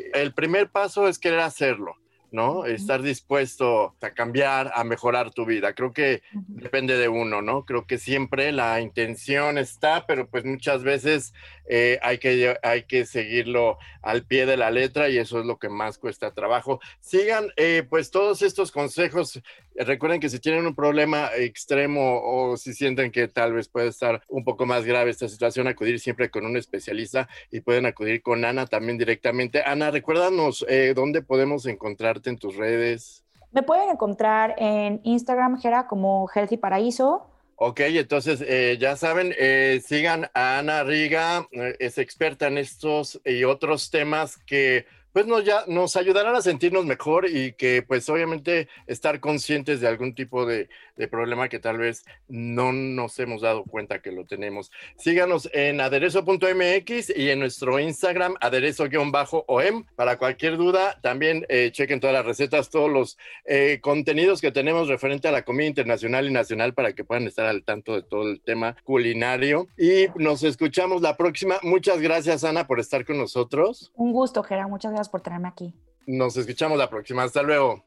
eh, 0.00 0.10
el 0.12 0.34
primer 0.34 0.68
paso 0.68 1.08
es 1.08 1.18
querer 1.18 1.40
hacerlo. 1.40 1.96
¿no? 2.30 2.64
Estar 2.64 3.02
dispuesto 3.02 3.94
a 4.00 4.10
cambiar, 4.10 4.72
a 4.74 4.84
mejorar 4.84 5.32
tu 5.32 5.44
vida. 5.44 5.74
Creo 5.74 5.92
que 5.92 6.22
depende 6.32 6.96
de 6.96 7.08
uno, 7.08 7.42
¿no? 7.42 7.66
Creo 7.66 7.86
que 7.86 7.98
siempre 7.98 8.52
la 8.52 8.80
intención 8.80 9.58
está, 9.58 10.06
pero 10.06 10.26
pues 10.26 10.46
muchas 10.46 10.82
veces 10.82 11.34
eh, 11.66 11.98
hay, 12.02 12.18
que, 12.18 12.56
hay 12.62 12.84
que 12.84 13.06
seguirlo 13.06 13.78
al 14.02 14.24
pie 14.24 14.46
de 14.46 14.56
la 14.56 14.70
letra 14.70 15.08
y 15.08 15.18
eso 15.18 15.40
es 15.40 15.46
lo 15.46 15.58
que 15.58 15.68
más 15.68 15.98
cuesta 15.98 16.32
trabajo. 16.32 16.80
Sigan 17.00 17.48
eh, 17.56 17.84
pues 17.88 18.10
todos 18.10 18.42
estos 18.42 18.72
consejos. 18.72 19.40
Recuerden 19.74 20.20
que 20.20 20.28
si 20.28 20.38
tienen 20.38 20.66
un 20.66 20.74
problema 20.74 21.30
extremo 21.36 22.20
o 22.22 22.56
si 22.56 22.74
sienten 22.74 23.10
que 23.10 23.28
tal 23.28 23.54
vez 23.54 23.68
puede 23.68 23.88
estar 23.88 24.22
un 24.28 24.44
poco 24.44 24.66
más 24.66 24.84
grave 24.84 25.10
esta 25.10 25.28
situación, 25.28 25.66
acudir 25.66 25.98
siempre 25.98 26.30
con 26.30 26.44
un 26.44 26.56
especialista 26.56 27.28
y 27.50 27.60
pueden 27.60 27.86
acudir 27.86 28.22
con 28.22 28.44
Ana 28.44 28.66
también 28.66 28.98
directamente. 28.98 29.62
Ana, 29.64 29.90
recuérdanos 29.90 30.64
eh, 30.68 30.92
dónde 30.94 31.22
podemos 31.22 31.66
encontrar 31.66 32.20
en 32.24 32.36
tus 32.36 32.56
redes? 32.56 33.24
Me 33.52 33.62
pueden 33.62 33.90
encontrar 33.90 34.54
en 34.58 35.00
Instagram, 35.04 35.60
Gera, 35.60 35.86
como 35.86 36.28
Healthy 36.28 36.56
Paraíso. 36.56 37.31
Ok, 37.64 37.78
entonces 37.78 38.42
eh, 38.44 38.76
ya 38.80 38.96
saben, 38.96 39.32
eh, 39.38 39.80
sigan 39.86 40.28
a 40.34 40.58
Ana 40.58 40.82
Riga, 40.82 41.46
eh, 41.52 41.76
es 41.78 41.96
experta 41.96 42.48
en 42.48 42.58
estos 42.58 43.20
y 43.24 43.44
otros 43.44 43.88
temas 43.88 44.36
que 44.36 44.84
pues 45.12 45.26
nos, 45.26 45.44
ya, 45.44 45.64
nos 45.66 45.96
ayudarán 45.96 46.34
a 46.34 46.42
sentirnos 46.42 46.84
mejor 46.86 47.26
y 47.28 47.52
que 47.52 47.82
pues 47.82 48.08
obviamente 48.08 48.68
estar 48.86 49.20
conscientes 49.20 49.80
de 49.80 49.88
algún 49.88 50.14
tipo 50.14 50.46
de, 50.46 50.68
problema 51.10 51.48
que 51.48 51.58
tal 51.58 51.78
vez 51.78 52.04
no 52.28 52.72
nos 52.72 53.18
hemos 53.18 53.42
dado 53.42 53.64
cuenta 53.64 54.00
que 54.00 54.12
lo 54.12 54.24
tenemos. 54.24 54.70
Síganos 54.96 55.50
en 55.52 55.80
aderezo.mx 55.80 57.16
y 57.16 57.30
en 57.30 57.40
nuestro 57.40 57.80
Instagram 57.80 58.36
aderezo-om 58.40 59.84
para 59.96 60.16
cualquier 60.16 60.56
duda. 60.56 61.00
También 61.02 61.44
eh, 61.48 61.70
chequen 61.72 61.98
todas 61.98 62.14
las 62.14 62.24
recetas, 62.24 62.70
todos 62.70 62.88
los 62.88 63.18
eh, 63.44 63.80
contenidos 63.82 64.40
que 64.40 64.52
tenemos 64.52 64.86
referente 64.86 65.26
a 65.26 65.32
la 65.32 65.42
comida 65.42 65.66
internacional 65.66 66.28
y 66.28 66.32
nacional 66.32 66.72
para 66.72 66.92
que 66.92 67.02
puedan 67.02 67.26
estar 67.26 67.46
al 67.46 67.64
tanto 67.64 67.94
de 67.94 68.02
todo 68.02 68.30
el 68.30 68.40
tema 68.40 68.76
culinario. 68.84 69.66
Y 69.76 70.06
nos 70.14 70.44
escuchamos 70.44 71.02
la 71.02 71.16
próxima. 71.16 71.56
Muchas 71.62 72.00
gracias 72.00 72.44
Ana 72.44 72.68
por 72.68 72.78
estar 72.78 73.04
con 73.04 73.18
nosotros. 73.18 73.90
Un 73.96 74.12
gusto, 74.12 74.42
Gera. 74.44 74.68
Muchas 74.68 74.92
gracias 75.02 75.10
por 75.10 75.20
tenerme 75.20 75.48
aquí. 75.48 75.74
Nos 76.06 76.36
escuchamos 76.36 76.78
la 76.78 76.88
próxima. 76.88 77.24
Hasta 77.24 77.42
luego. 77.42 77.84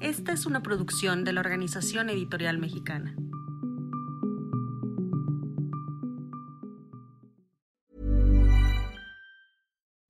Esta 0.00 0.32
es 0.32 0.46
una 0.46 0.62
producción 0.62 1.24
de 1.24 1.32
la 1.32 1.40
Organización 1.40 2.10
Editorial 2.10 2.58
Mexicana. 2.58 3.14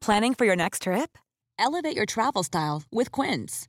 Planning 0.01 0.35
for 0.35 0.47
your 0.47 0.57
next 0.57 0.83
trip? 0.83 1.19
Elevate 1.59 1.95
your 1.95 2.07
travel 2.07 2.43
style 2.43 2.83
with 2.91 3.11
Quince. 3.13 3.69